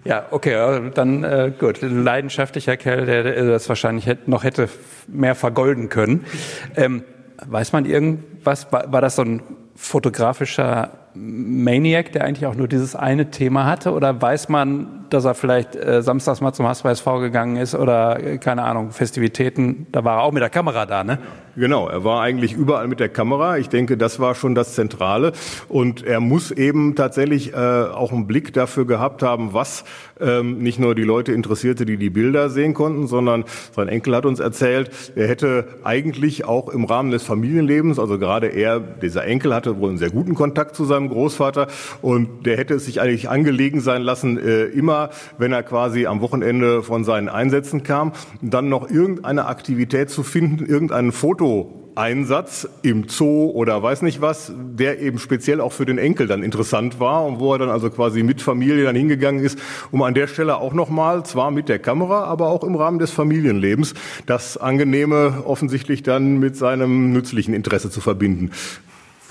Ja, 0.04 0.26
okay, 0.32 0.92
dann 0.94 1.24
äh, 1.24 1.52
gut. 1.58 1.84
Ein 1.84 2.04
leidenschaftlicher 2.04 2.78
Kerl, 2.78 3.06
der, 3.06 3.46
das 3.46 3.68
wahrscheinlich 3.68 4.08
noch 4.26 4.44
hätte 4.44 4.70
mehr 5.08 5.36
vergolden 5.36 5.90
können. 5.90 6.26
Ähm, 6.76 7.04
weiß 7.48 7.74
man 7.74 7.86
irgendwas? 7.86 8.72
War, 8.72 8.92
war 8.92 9.02
das 9.02 9.18
so 9.18 9.24
ein 9.24 9.42
fotografischer 9.76 10.92
Maniac, 11.14 12.12
der 12.12 12.24
eigentlich 12.24 12.46
auch 12.46 12.56
nur 12.56 12.68
dieses 12.68 12.96
eine 12.96 13.30
Thema 13.32 13.66
hatte? 13.66 13.94
Oder 13.94 14.22
weiß 14.22 14.50
man, 14.50 15.06
dass 15.10 15.26
er 15.26 15.36
vielleicht 15.36 15.76
äh, 15.76 16.02
samstags 16.02 16.42
mal 16.42 16.54
zum 16.54 16.68
HSV 16.68 17.06
gegangen 17.20 17.58
ist 17.58 17.76
oder, 17.76 18.22
äh, 18.22 18.38
keine 18.38 18.64
Ahnung, 18.64 18.92
Festivitäten? 18.92 19.88
Da 19.92 20.04
war 20.04 20.18
er 20.18 20.24
auch 20.24 20.32
mit 20.32 20.42
der 20.42 20.50
Kamera 20.50 20.86
da, 20.86 21.04
ne? 21.04 21.20
Genau, 21.58 21.88
er 21.88 22.04
war 22.04 22.22
eigentlich 22.22 22.52
überall 22.52 22.90
mit 22.90 23.00
der 23.00 23.08
Kamera. 23.08 23.58
Ich 23.58 23.70
denke, 23.70 23.96
das 23.96 24.20
war 24.20 24.36
schon 24.36 24.56
das 24.56 24.74
Zentrale. 24.74 25.32
Und 25.70 26.04
er 26.04 26.20
muss 26.20 26.52
eben 26.52 26.96
tatsächlich 26.96 27.54
äh, 27.54 27.56
auch 27.56 28.12
einen 28.12 28.28
Blick 28.28 28.52
dafür 28.52 28.86
gehabt 28.86 29.24
haben, 29.24 29.54
was 29.54 29.86
ähm, 30.20 30.58
nicht 30.58 30.80
nur 30.80 30.96
die 30.96 31.04
Leute 31.04 31.32
interessierte, 31.32 31.86
die 31.86 31.96
die 31.96 32.10
Bilder 32.10 32.50
sehen 32.50 32.74
konnten, 32.74 33.08
sondern 33.08 33.46
sein 33.74 33.88
Enkel 33.88 34.16
hat 34.16 34.26
uns 34.26 34.42
erzählt, 34.42 34.92
er 35.16 35.30
hätte 35.30 35.68
eigentlich 35.84 36.44
auch 36.44 36.68
im 36.68 36.84
Rahmen 36.84 37.12
des 37.12 37.24
Familienlebens, 37.24 38.00
also 38.00 38.20
gerade 38.20 38.48
er, 38.48 38.80
dieser 38.80 39.26
Enkel 39.26 39.54
hatte 39.54 39.80
wohl 39.80 39.90
einen 39.90 39.98
sehr 39.98 40.10
guten 40.10 40.36
Kontakt 40.36 40.76
zu 40.76 40.84
seinem 40.84 41.10
Großvater 41.10 41.68
und 42.02 42.46
der 42.46 42.58
hätte 42.58 42.76
es 42.76 42.86
sich 42.86 43.00
eigentlich 43.00 43.30
angelegen 43.30 43.80
sein 43.80 44.02
lassen, 44.02 44.38
äh, 44.38 44.66
immer, 44.66 45.10
wenn 45.38 45.54
er 45.54 45.64
quasi 45.64 46.06
am 46.06 46.22
Wochenende 46.22 46.84
von 46.84 47.04
seinen 47.04 47.30
Einsätzen 47.30 47.84
kam, 47.84 48.12
dann 48.42 48.68
noch 48.68 48.90
irgendeine 48.90 49.46
Aktivität 49.46 50.10
zu 50.10 50.24
finden, 50.24 50.66
irgendein 50.66 51.12
Foto 51.12 51.45
Einsatz 51.96 52.68
im 52.82 53.08
Zoo 53.08 53.50
oder 53.52 53.82
weiß 53.82 54.02
nicht 54.02 54.20
was, 54.22 54.52
der 54.54 55.00
eben 55.00 55.18
speziell 55.18 55.62
auch 55.62 55.72
für 55.72 55.86
den 55.86 55.98
Enkel 55.98 56.28
dann 56.28 56.44
interessant 56.44 57.00
war 57.00 57.26
und 57.26 57.40
wo 57.40 57.54
er 57.54 57.60
dann 57.60 57.70
also 57.70 57.90
quasi 57.90 58.22
mit 58.22 58.42
Familie 58.42 58.84
dann 58.84 58.96
hingegangen 58.96 59.44
ist, 59.44 59.58
um 59.92 60.02
an 60.04 60.14
der 60.14 60.28
Stelle 60.28 60.58
auch 60.58 60.74
nochmal, 60.74 61.26
zwar 61.26 61.52
mit 61.52 61.70
der 61.70 61.80
Kamera, 61.80 62.26
aber 62.26 62.48
auch 62.48 62.64
im 62.64 62.76
Rahmen 62.76 63.00
des 63.00 63.12
Familienlebens, 63.12 63.94
das 64.26 64.58
Angenehme 64.58 65.44
offensichtlich 65.46 66.04
dann 66.04 66.38
mit 66.38 66.58
seinem 66.58 67.14
nützlichen 67.14 67.54
Interesse 67.54 67.90
zu 67.90 68.02
verbinden. 68.02 68.52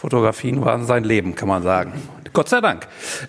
Fotografien 0.04 0.62
waren 0.62 0.84
sein 0.84 1.02
Leben, 1.02 1.34
kann 1.34 1.48
man 1.48 1.62
sagen. 1.62 1.94
Gott 2.34 2.50
sei 2.50 2.60
Dank. 2.60 2.88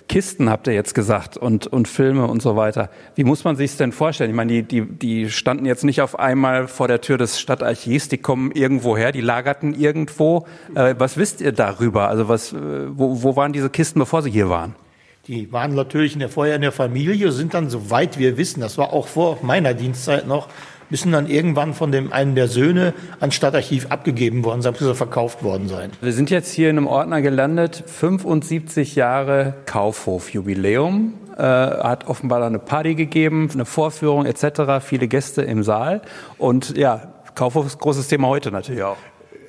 Kisten 0.10 0.50
habt 0.50 0.68
ihr 0.68 0.74
jetzt 0.74 0.94
gesagt 0.94 1.38
und, 1.38 1.68
und 1.68 1.88
Filme 1.88 2.28
und 2.28 2.42
so 2.42 2.58
weiter. 2.58 2.90
Wie 3.16 3.24
muss 3.24 3.46
man 3.46 3.56
sich 3.56 3.78
denn 3.78 3.94
vorstellen? 3.94 4.30
Ich 4.30 4.36
meine, 4.36 4.52
die, 4.52 4.64
die, 4.64 4.82
die 4.82 5.30
standen 5.30 5.66
jetzt 5.66 5.86
nicht 5.86 6.02
auf 6.02 6.20
einmal 6.20 6.68
vor 6.68 6.90
der 6.90 7.00
Tür 7.00 7.18
des 7.18 7.40
Stadtarchivs, 7.40 8.10
die 8.10 8.18
kommen 8.18 8.52
irgendwo 8.52 8.98
her, 8.98 9.14
die 9.14 9.22
lagerten 9.22 9.74
irgendwo. 9.74 10.48
Äh, 10.76 10.96
was 10.98 11.16
wisst 11.16 11.40
ihr 11.40 11.54
darüber? 11.54 12.10
Also 12.10 12.28
was, 12.28 12.52
äh, 12.52 12.58
wo, 12.90 13.24
wo 13.24 13.38
waren 13.38 13.54
diese 13.54 13.70
Kisten, 13.70 14.00
bevor 14.00 14.22
sie 14.22 14.32
hier 14.32 14.50
waren? 14.50 14.76
Die 15.28 15.54
waren 15.54 15.76
natürlich 15.76 16.12
in 16.12 16.20
der, 16.20 16.28
vorher 16.28 16.56
in 16.56 16.62
der 16.62 16.74
Familie, 16.74 17.32
sind 17.32 17.54
dann, 17.54 17.70
soweit 17.70 18.20
wir 18.20 18.36
wissen, 18.36 18.60
das 18.60 18.78
war 18.78 18.92
auch 18.92 19.08
vor 19.08 19.40
meiner 19.44 19.74
Dienstzeit 19.74 20.28
noch, 20.28 20.50
müssen 20.90 21.12
dann 21.12 21.28
irgendwann 21.28 21.74
von 21.74 21.92
dem 21.92 22.12
einen 22.14 22.36
der 22.36 22.48
Söhne 22.48 22.94
ans 23.20 23.36
Stadtarchiv 23.36 23.88
abgegeben 23.90 24.44
worden 24.44 24.62
sein, 24.62 24.74
bis 24.74 24.98
verkauft 24.98 25.44
worden 25.44 25.68
sein. 25.68 25.92
Wir 26.02 26.14
sind 26.14 26.30
jetzt 26.30 26.52
hier 26.52 26.70
in 26.70 26.78
einem 26.78 26.88
Ordner 26.88 27.22
gelandet, 27.22 27.84
75 27.86 28.96
Jahre 28.96 29.56
Kaufhof-Jubiläum. 29.66 31.14
Äh, 31.38 31.42
hat 31.42 32.08
offenbar 32.08 32.42
eine 32.44 32.60
Party 32.60 32.96
gegeben, 32.96 33.50
eine 33.54 33.66
Vorführung 33.66 34.26
etc., 34.26 34.82
viele 34.82 35.10
Gäste 35.10 35.42
im 35.42 35.64
Saal. 35.64 36.02
Und 36.38 36.78
ja, 36.78 37.14
Kaufhof 37.36 37.66
ist 37.66 37.80
großes 37.80 38.08
Thema 38.08 38.30
heute 38.30 38.52
natürlich 38.52 38.84
auch. 38.84 38.98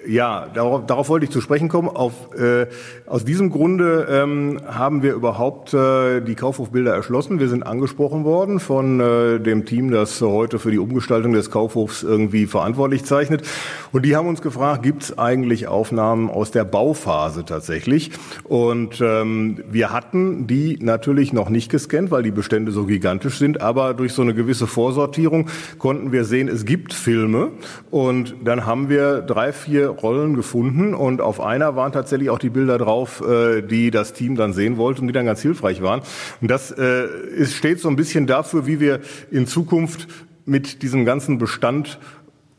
Ja, 0.06 0.46
darauf, 0.54 0.86
darauf 0.86 1.08
wollte 1.08 1.24
ich 1.24 1.30
zu 1.30 1.40
sprechen 1.40 1.68
kommen. 1.68 1.88
Auf, 1.88 2.12
äh, 2.36 2.66
aus 3.06 3.24
diesem 3.24 3.50
Grunde 3.50 4.06
ähm, 4.08 4.60
haben 4.66 5.02
wir 5.02 5.14
überhaupt 5.14 5.74
äh, 5.74 6.20
die 6.20 6.36
Kaufhofbilder 6.36 6.94
erschlossen. 6.94 7.40
Wir 7.40 7.48
sind 7.48 7.64
angesprochen 7.64 8.24
worden 8.24 8.60
von 8.60 9.00
äh, 9.00 9.40
dem 9.40 9.64
Team, 9.64 9.90
das 9.90 10.20
heute 10.20 10.60
für 10.60 10.70
die 10.70 10.78
Umgestaltung 10.78 11.32
des 11.32 11.50
Kaufhofs 11.50 12.04
irgendwie 12.04 12.46
verantwortlich 12.46 13.04
zeichnet. 13.04 13.42
Und 13.90 14.04
die 14.04 14.14
haben 14.14 14.28
uns 14.28 14.42
gefragt, 14.42 14.84
gibt 14.84 15.02
es 15.02 15.18
eigentlich 15.18 15.66
Aufnahmen 15.66 16.30
aus 16.30 16.52
der 16.52 16.64
Bauphase 16.64 17.44
tatsächlich? 17.44 18.12
Und 18.44 19.00
ähm, 19.00 19.64
wir 19.68 19.92
hatten 19.92 20.46
die 20.46 20.78
natürlich 20.80 21.32
noch 21.32 21.48
nicht 21.48 21.68
gescannt, 21.68 22.12
weil 22.12 22.22
die 22.22 22.30
Bestände 22.30 22.70
so 22.70 22.84
gigantisch 22.84 23.38
sind. 23.38 23.60
Aber 23.60 23.92
durch 23.94 24.12
so 24.12 24.22
eine 24.22 24.34
gewisse 24.34 24.68
Vorsortierung 24.68 25.48
konnten 25.78 26.12
wir 26.12 26.24
sehen, 26.24 26.46
es 26.48 26.64
gibt 26.64 26.94
Filme. 26.94 27.50
Und 27.90 28.36
dann 28.44 28.66
haben 28.66 28.88
wir 28.88 29.20
drei, 29.22 29.52
vier 29.52 29.95
Rollen 30.02 30.34
gefunden 30.34 30.94
und 30.94 31.20
auf 31.20 31.40
einer 31.40 31.76
waren 31.76 31.92
tatsächlich 31.92 32.30
auch 32.30 32.38
die 32.38 32.50
Bilder 32.50 32.78
drauf, 32.78 33.22
äh, 33.26 33.62
die 33.62 33.90
das 33.90 34.12
Team 34.12 34.36
dann 34.36 34.52
sehen 34.52 34.76
wollte 34.76 35.00
und 35.00 35.08
die 35.08 35.12
dann 35.12 35.26
ganz 35.26 35.42
hilfreich 35.42 35.82
waren. 35.82 36.02
Und 36.40 36.50
das 36.50 36.70
äh, 36.70 37.06
ist, 37.36 37.54
steht 37.54 37.80
so 37.80 37.88
ein 37.88 37.96
bisschen 37.96 38.26
dafür, 38.26 38.66
wie 38.66 38.80
wir 38.80 39.00
in 39.30 39.46
Zukunft 39.46 40.08
mit 40.44 40.82
diesem 40.82 41.04
ganzen 41.04 41.38
Bestand 41.38 41.98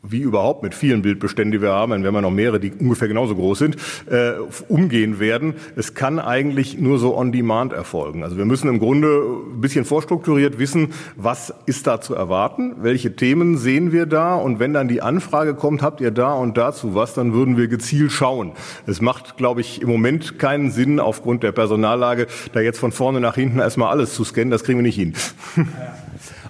wie 0.02 0.20
überhaupt 0.20 0.62
mit 0.62 0.74
vielen 0.74 1.02
Bildbeständen, 1.02 1.52
die 1.52 1.60
wir 1.60 1.72
haben, 1.72 1.92
wenn 2.04 2.14
wir 2.14 2.20
noch 2.20 2.30
mehrere, 2.30 2.60
die 2.60 2.72
ungefähr 2.72 3.08
genauso 3.08 3.34
groß 3.34 3.58
sind, 3.58 3.76
äh, 4.06 4.32
umgehen 4.68 5.18
werden. 5.18 5.54
Es 5.76 5.94
kann 5.94 6.18
eigentlich 6.18 6.78
nur 6.78 6.98
so 6.98 7.16
on 7.16 7.32
demand 7.32 7.72
erfolgen. 7.72 8.22
Also 8.22 8.36
wir 8.36 8.44
müssen 8.44 8.68
im 8.68 8.78
Grunde 8.78 9.08
ein 9.08 9.60
bisschen 9.60 9.84
vorstrukturiert 9.84 10.58
wissen, 10.58 10.92
was 11.16 11.52
ist 11.66 11.86
da 11.86 12.00
zu 12.00 12.14
erwarten, 12.14 12.76
welche 12.80 13.16
Themen 13.16 13.58
sehen 13.58 13.90
wir 13.92 14.06
da 14.06 14.36
und 14.36 14.60
wenn 14.60 14.72
dann 14.72 14.88
die 14.88 15.02
Anfrage 15.02 15.54
kommt, 15.54 15.82
habt 15.82 16.00
ihr 16.00 16.12
da 16.12 16.32
und 16.32 16.56
dazu 16.56 16.94
was, 16.94 17.14
dann 17.14 17.32
würden 17.32 17.56
wir 17.56 17.68
gezielt 17.68 18.12
schauen. 18.12 18.52
Es 18.86 19.00
macht, 19.00 19.36
glaube 19.36 19.60
ich, 19.60 19.82
im 19.82 19.88
Moment 19.88 20.38
keinen 20.38 20.70
Sinn, 20.70 21.00
aufgrund 21.00 21.42
der 21.42 21.52
Personallage, 21.52 22.28
da 22.52 22.60
jetzt 22.60 22.78
von 22.78 22.92
vorne 22.92 23.20
nach 23.20 23.34
hinten 23.34 23.58
erstmal 23.58 23.90
alles 23.90 24.14
zu 24.14 24.24
scannen, 24.24 24.50
das 24.50 24.62
kriegen 24.62 24.78
wir 24.78 24.84
nicht 24.84 24.96
hin. 24.96 25.14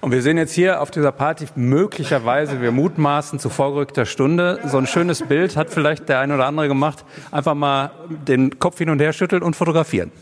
Und 0.00 0.12
wir 0.12 0.22
sehen 0.22 0.38
jetzt 0.38 0.52
hier 0.52 0.80
auf 0.80 0.90
dieser 0.90 1.12
Party 1.12 1.46
möglicherweise, 1.54 2.60
wir 2.60 2.70
mutmaßen 2.70 3.38
zu 3.38 3.48
vorgerückter 3.48 4.06
Stunde, 4.06 4.60
so 4.64 4.78
ein 4.78 4.86
schönes 4.86 5.22
Bild 5.22 5.56
hat 5.56 5.70
vielleicht 5.70 6.08
der 6.08 6.20
ein 6.20 6.32
oder 6.32 6.46
andere 6.46 6.68
gemacht. 6.68 7.04
Einfach 7.30 7.54
mal 7.54 7.90
den 8.08 8.58
Kopf 8.58 8.78
hin 8.78 8.90
und 8.90 9.00
her 9.00 9.12
schütteln 9.12 9.42
und 9.42 9.56
fotografieren. 9.56 10.12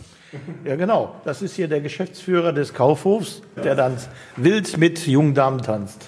Ja, 0.65 0.77
genau. 0.77 1.15
Das 1.25 1.43
ist 1.43 1.55
hier 1.55 1.69
der 1.69 1.81
Geschäftsführer 1.81 2.53
des 2.53 2.75
Kaufhofs, 2.75 3.43
der 3.63 3.75
dann 3.75 3.97
wild 4.37 4.77
mit 4.77 5.07
jungen 5.07 5.35
Damen 5.35 5.63
tanzt. 5.63 6.07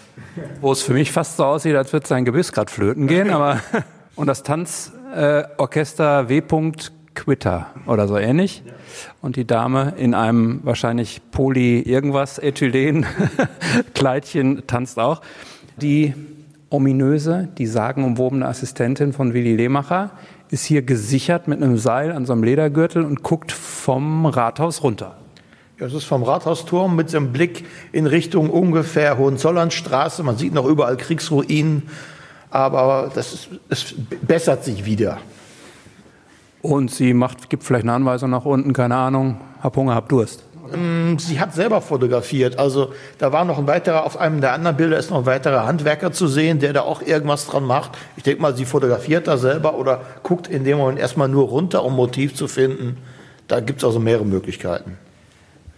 Wo 0.60 0.72
es 0.72 0.82
für 0.82 0.92
mich 0.92 1.12
fast 1.12 1.36
so 1.36 1.44
aussieht, 1.44 1.76
als 1.76 1.92
würde 1.92 2.06
sein 2.06 2.24
Gebiss 2.24 2.52
gerade 2.52 2.70
flöten 2.70 3.06
gehen, 3.06 3.30
aber 3.30 3.60
und 4.16 4.26
das 4.26 4.42
Tanzorchester 4.42 6.20
äh, 6.20 6.28
W. 6.28 6.42
Quitter 7.18 7.66
oder 7.86 8.06
so 8.06 8.16
ähnlich. 8.16 8.62
Und 9.20 9.36
die 9.36 9.46
Dame 9.46 9.94
in 9.96 10.14
einem 10.14 10.60
wahrscheinlich 10.62 11.20
Poly 11.32 11.80
irgendwas 11.80 12.38
Ethylen 12.38 13.06
Kleidchen 13.94 14.66
tanzt 14.66 14.98
auch. 14.98 15.20
Die 15.80 16.14
ominöse, 16.70 17.48
die 17.58 17.66
sagenumwobene 17.66 18.46
Assistentin 18.46 19.12
von 19.12 19.34
Willi 19.34 19.56
Lehmacher 19.56 20.12
ist 20.50 20.64
hier 20.64 20.82
gesichert 20.82 21.48
mit 21.48 21.62
einem 21.62 21.76
Seil 21.76 22.12
an 22.12 22.24
so 22.24 22.32
einem 22.32 22.44
Ledergürtel 22.44 23.04
und 23.04 23.22
guckt 23.22 23.50
vom 23.52 24.24
Rathaus 24.26 24.82
runter. 24.82 25.16
Ja, 25.80 25.86
es 25.86 25.94
ist 25.94 26.04
vom 26.04 26.22
Rathausturm 26.22 26.94
mit 26.94 27.14
einem 27.14 27.32
Blick 27.32 27.64
in 27.92 28.06
Richtung 28.06 28.50
ungefähr 28.50 29.18
Hohenzollernstraße. 29.18 30.22
Man 30.22 30.36
sieht 30.36 30.54
noch 30.54 30.66
überall 30.66 30.96
Kriegsruinen, 30.96 31.82
aber 32.50 33.10
das 33.14 33.34
ist, 33.34 33.48
es 33.68 33.94
bessert 34.22 34.64
sich 34.64 34.84
wieder. 34.84 35.18
Und 36.62 36.90
sie 36.90 37.14
macht, 37.14 37.50
gibt 37.50 37.62
vielleicht 37.62 37.84
eine 37.84 37.92
Anweisung 37.92 38.30
nach 38.30 38.44
unten, 38.44 38.72
keine 38.72 38.96
Ahnung, 38.96 39.40
hab 39.62 39.76
Hunger, 39.76 39.94
hab 39.94 40.08
Durst. 40.08 40.44
Mm, 40.76 41.16
sie 41.18 41.40
hat 41.40 41.54
selber 41.54 41.80
fotografiert. 41.80 42.58
Also 42.58 42.92
da 43.18 43.32
war 43.32 43.44
noch 43.44 43.58
ein 43.58 43.66
weiterer, 43.66 44.04
auf 44.04 44.18
einem 44.18 44.40
der 44.40 44.52
anderen 44.52 44.76
Bilder 44.76 44.98
ist 44.98 45.10
noch 45.10 45.18
ein 45.18 45.26
weiterer 45.26 45.66
Handwerker 45.66 46.12
zu 46.12 46.26
sehen, 46.26 46.58
der 46.58 46.72
da 46.72 46.82
auch 46.82 47.02
irgendwas 47.02 47.46
dran 47.46 47.64
macht. 47.64 47.92
Ich 48.16 48.22
denke 48.22 48.42
mal, 48.42 48.56
sie 48.56 48.64
fotografiert 48.64 49.28
da 49.28 49.38
selber 49.38 49.74
oder 49.74 50.02
guckt 50.22 50.48
in 50.48 50.64
dem 50.64 50.78
Moment 50.78 50.98
erstmal 50.98 51.28
nur 51.28 51.48
runter, 51.48 51.84
um 51.84 51.94
Motiv 51.94 52.34
zu 52.34 52.48
finden. 52.48 52.98
Da 53.46 53.60
gibt 53.60 53.78
es 53.78 53.84
also 53.84 53.98
mehrere 53.98 54.26
Möglichkeiten. 54.26 54.98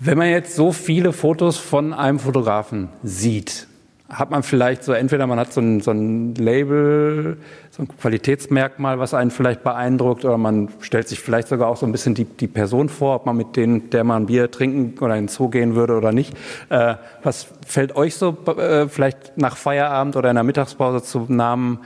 Wenn 0.01 0.19
man 0.19 0.29
jetzt 0.29 0.57
so 0.57 0.73
viele 0.73 1.13
Fotos 1.13 1.59
von 1.59 1.93
einem 1.93 2.19
Fotografen 2.19 2.89
sieht, 3.03 3.69
hat 4.11 4.31
man 4.31 4.43
vielleicht 4.43 4.83
so, 4.83 4.93
entweder 4.93 5.27
man 5.27 5.39
hat 5.39 5.53
so 5.53 5.61
ein, 5.61 5.81
so 5.81 5.93
ein 5.93 6.35
Label, 6.35 7.39
so 7.71 7.83
ein 7.83 7.89
Qualitätsmerkmal, 7.89 8.99
was 8.99 9.15
einen 9.15 9.31
vielleicht 9.31 9.63
beeindruckt, 9.63 10.25
oder 10.25 10.37
man 10.37 10.69
stellt 10.81 11.09
sich 11.09 11.21
vielleicht 11.21 11.49
sogar 11.49 11.69
auch 11.69 11.77
so 11.77 11.87
ein 11.87 11.93
bisschen 11.93 12.15
die, 12.15 12.25
die 12.25 12.49
Person 12.49 12.89
vor, 12.89 13.15
ob 13.17 13.27
man 13.27 13.37
mit 13.37 13.57
denen, 13.57 13.91
der 13.91 14.05
man 14.05 14.25
ein 14.25 14.27
Bier 14.27 14.51
trinken 14.51 15.03
oder 15.03 15.15
in 15.17 15.27
den 15.27 15.29
Zoo 15.29 15.49
gehen 15.49 15.77
würde 15.77 15.97
oder 15.97 16.13
nicht. 16.13 16.37
Äh, 16.69 16.97
was 17.23 17.47
fällt 17.67 17.95
euch 17.95 18.17
so 18.17 18.37
äh, 18.47 18.89
vielleicht 18.89 19.39
nach 19.39 19.57
Feierabend 19.57 20.17
oder 20.17 20.31
in 20.31 20.35
der 20.35 20.45
Mittagspause 20.45 21.03
zum 21.03 21.35
Namen 21.35 21.79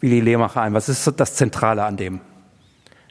Willi 0.00 0.20
Lehmacher 0.20 0.62
ein? 0.62 0.74
Was 0.74 0.88
ist 0.88 1.12
das 1.18 1.34
Zentrale 1.34 1.84
an 1.84 1.96
dem? 1.96 2.20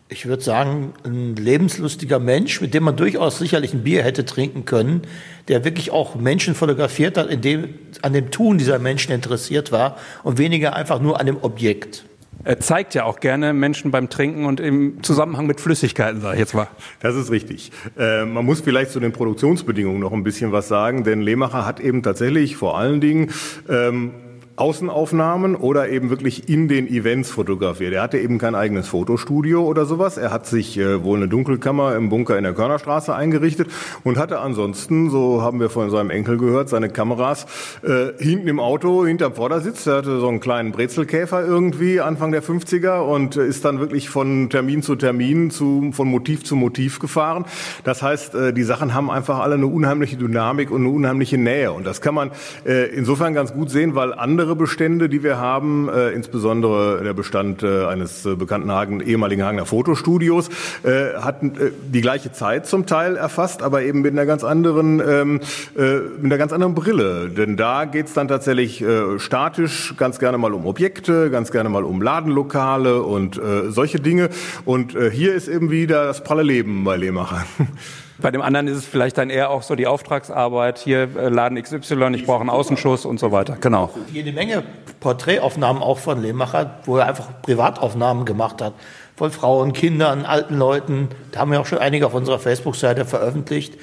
Ich 0.09 0.25
würde 0.25 0.43
sagen, 0.43 0.93
ein 1.03 1.35
lebenslustiger 1.35 2.19
Mensch, 2.19 2.61
mit 2.61 2.73
dem 2.73 2.83
man 2.83 2.95
durchaus 2.95 3.39
sicherlich 3.39 3.73
ein 3.73 3.83
Bier 3.83 4.03
hätte 4.03 4.25
trinken 4.25 4.65
können, 4.65 5.01
der 5.47 5.65
wirklich 5.65 5.91
auch 5.91 6.15
Menschen 6.15 6.55
fotografiert 6.55 7.17
hat, 7.17 7.29
in 7.29 7.41
dem, 7.41 7.69
an 8.01 8.13
dem 8.13 8.29
Tun 8.31 8.57
dieser 8.57 8.79
Menschen 8.79 9.11
interessiert 9.11 9.71
war 9.71 9.97
und 10.23 10.37
weniger 10.37 10.75
einfach 10.75 11.01
nur 11.01 11.19
an 11.19 11.25
dem 11.25 11.37
Objekt. 11.41 12.05
Er 12.45 12.59
zeigt 12.59 12.93
ja 12.93 13.05
auch 13.05 13.21
gerne 13.21 13.53
Menschen 13.53 13.91
beim 13.91 14.09
Trinken 14.09 14.45
und 14.45 14.59
im 14.59 15.01
Zusammenhang 15.01 15.47
mit 15.47 15.61
Flüssigkeiten, 15.61 16.19
sage 16.19 16.33
ich 16.33 16.39
jetzt 16.39 16.53
mal. 16.53 16.67
Das 16.99 17.15
ist 17.15 17.31
richtig. 17.31 17.71
Äh, 17.97 18.25
man 18.25 18.43
muss 18.43 18.59
vielleicht 18.59 18.91
zu 18.91 18.99
den 18.99 19.13
Produktionsbedingungen 19.13 19.99
noch 19.99 20.11
ein 20.11 20.23
bisschen 20.23 20.51
was 20.51 20.67
sagen, 20.67 21.05
denn 21.05 21.21
Lehmacher 21.21 21.65
hat 21.65 21.79
eben 21.79 22.03
tatsächlich 22.03 22.57
vor 22.57 22.77
allen 22.77 22.99
Dingen 22.99 23.31
ähm, 23.69 24.11
Außenaufnahmen 24.55 25.55
oder 25.55 25.89
eben 25.89 26.11
wirklich 26.11 26.47
in 26.47 26.67
den 26.67 26.87
Events 26.87 27.31
fotografiert. 27.31 27.91
Er 27.93 28.03
hatte 28.03 28.19
eben 28.19 28.37
kein 28.37 28.53
eigenes 28.53 28.87
Fotostudio 28.87 29.65
oder 29.65 29.85
sowas. 29.85 30.17
Er 30.17 30.31
hat 30.31 30.45
sich 30.45 30.77
äh, 30.77 31.03
wohl 31.03 31.17
eine 31.17 31.27
Dunkelkammer 31.27 31.95
im 31.95 32.09
Bunker 32.09 32.37
in 32.37 32.43
der 32.43 32.53
Körnerstraße 32.53 33.15
eingerichtet 33.15 33.69
und 34.03 34.19
hatte 34.19 34.39
ansonsten, 34.39 35.09
so 35.09 35.41
haben 35.41 35.59
wir 35.59 35.71
von 35.71 35.89
seinem 35.89 36.11
Enkel 36.11 36.37
gehört, 36.37 36.69
seine 36.69 36.89
Kameras 36.89 37.47
äh, 37.81 38.11
hinten 38.23 38.47
im 38.47 38.59
Auto, 38.59 39.07
hinterm 39.07 39.33
Vordersitz. 39.33 39.87
Er 39.87 39.97
hatte 39.97 40.19
so 40.19 40.27
einen 40.27 40.39
kleinen 40.39 40.71
Brezelkäfer 40.71 41.43
irgendwie 41.43 41.99
Anfang 41.99 42.31
der 42.31 42.43
50er 42.43 42.99
und 42.99 43.37
ist 43.37 43.65
dann 43.65 43.79
wirklich 43.79 44.09
von 44.09 44.51
Termin 44.51 44.83
zu 44.83 44.95
Termin, 44.95 45.49
zu, 45.49 45.89
von 45.93 46.07
Motiv 46.07 46.43
zu 46.43 46.55
Motiv 46.55 46.99
gefahren. 46.99 47.45
Das 47.85 48.03
heißt, 48.03 48.35
äh, 48.35 48.53
die 48.53 48.63
Sachen 48.63 48.93
haben 48.93 49.09
einfach 49.09 49.39
alle 49.39 49.55
eine 49.55 49.65
unheimliche 49.65 50.17
Dynamik 50.17 50.69
und 50.69 50.81
eine 50.81 50.89
unheimliche 50.89 51.39
Nähe. 51.39 51.71
Und 51.71 51.87
das 51.87 52.01
kann 52.01 52.13
man 52.13 52.29
äh, 52.67 52.85
insofern 52.95 53.33
ganz 53.33 53.51
gut 53.51 53.71
sehen, 53.71 53.95
weil 53.95 54.13
andere 54.13 54.42
andere 54.43 54.57
Bestände, 54.57 55.07
die 55.07 55.23
wir 55.23 55.37
haben, 55.37 55.87
äh, 55.87 56.09
insbesondere 56.09 57.01
der 57.01 57.13
Bestand 57.13 57.63
äh, 57.63 57.85
eines 57.85 58.25
äh, 58.25 58.35
bekannten 58.35 58.69
Hagen, 58.73 58.99
ehemaligen 58.99 59.41
Hagener 59.41 59.65
Fotostudios, 59.65 60.49
äh, 60.83 61.13
hat 61.13 61.41
äh, 61.43 61.71
die 61.87 62.01
gleiche 62.01 62.33
Zeit 62.33 62.67
zum 62.67 62.85
Teil 62.85 63.15
erfasst, 63.15 63.63
aber 63.63 63.83
eben 63.83 64.01
mit 64.01 64.11
einer 64.11 64.25
ganz 64.25 64.43
anderen, 64.43 64.99
ähm, 64.99 65.39
äh, 65.77 65.99
mit 66.17 66.25
einer 66.25 66.37
ganz 66.37 66.51
anderen 66.51 66.75
Brille. 66.75 67.29
Denn 67.29 67.55
da 67.55 67.85
geht 67.85 68.07
es 68.07 68.13
dann 68.13 68.27
tatsächlich 68.27 68.81
äh, 68.81 69.17
statisch 69.17 69.93
ganz 69.95 70.19
gerne 70.19 70.37
mal 70.37 70.53
um 70.53 70.65
Objekte, 70.65 71.29
ganz 71.29 71.49
gerne 71.49 71.69
mal 71.69 71.85
um 71.85 72.01
Ladenlokale 72.01 73.01
und 73.01 73.37
äh, 73.37 73.71
solche 73.71 74.01
Dinge. 74.01 74.29
Und 74.65 74.93
äh, 74.93 75.09
hier 75.09 75.33
ist 75.35 75.47
eben 75.47 75.71
wieder 75.71 76.03
das 76.03 76.21
pralle 76.21 76.43
Leben 76.43 76.83
bei 76.83 76.97
Lehmacher. 76.97 77.45
Bei 78.23 78.31
dem 78.31 78.41
anderen 78.41 78.69
ist 78.69 78.77
es 78.77 78.85
vielleicht 78.85 79.17
dann 79.17 79.29
eher 79.29 79.49
auch 79.49 79.63
so 79.63 79.75
die 79.75 79.85
Auftragsarbeit, 79.85 80.79
hier 80.79 81.09
äh, 81.17 81.27
Laden 81.27 81.61
XY, 81.61 82.15
ich 82.15 82.25
brauche 82.25 82.39
einen 82.39 82.49
Außenschuss 82.49 83.03
und 83.03 83.19
so 83.19 83.33
weiter. 83.33 83.57
Genau. 83.59 83.89
Jede 84.13 84.31
Menge 84.31 84.63
Porträtaufnahmen 85.01 85.83
auch 85.83 85.99
von 85.99 86.21
Lehmacher, 86.21 86.79
wo 86.85 86.95
er 86.95 87.07
einfach 87.07 87.41
Privataufnahmen 87.41 88.23
gemacht 88.23 88.61
hat. 88.61 88.75
Von 89.17 89.29
Frauen, 89.29 89.73
Kindern, 89.73 90.23
alten 90.23 90.57
Leuten. 90.57 91.09
Da 91.33 91.41
haben 91.41 91.51
wir 91.51 91.59
auch 91.59 91.65
schon 91.65 91.79
einige 91.79 92.07
auf 92.07 92.13
unserer 92.13 92.39
Facebook-Seite 92.39 93.03
veröffentlicht, 93.03 93.77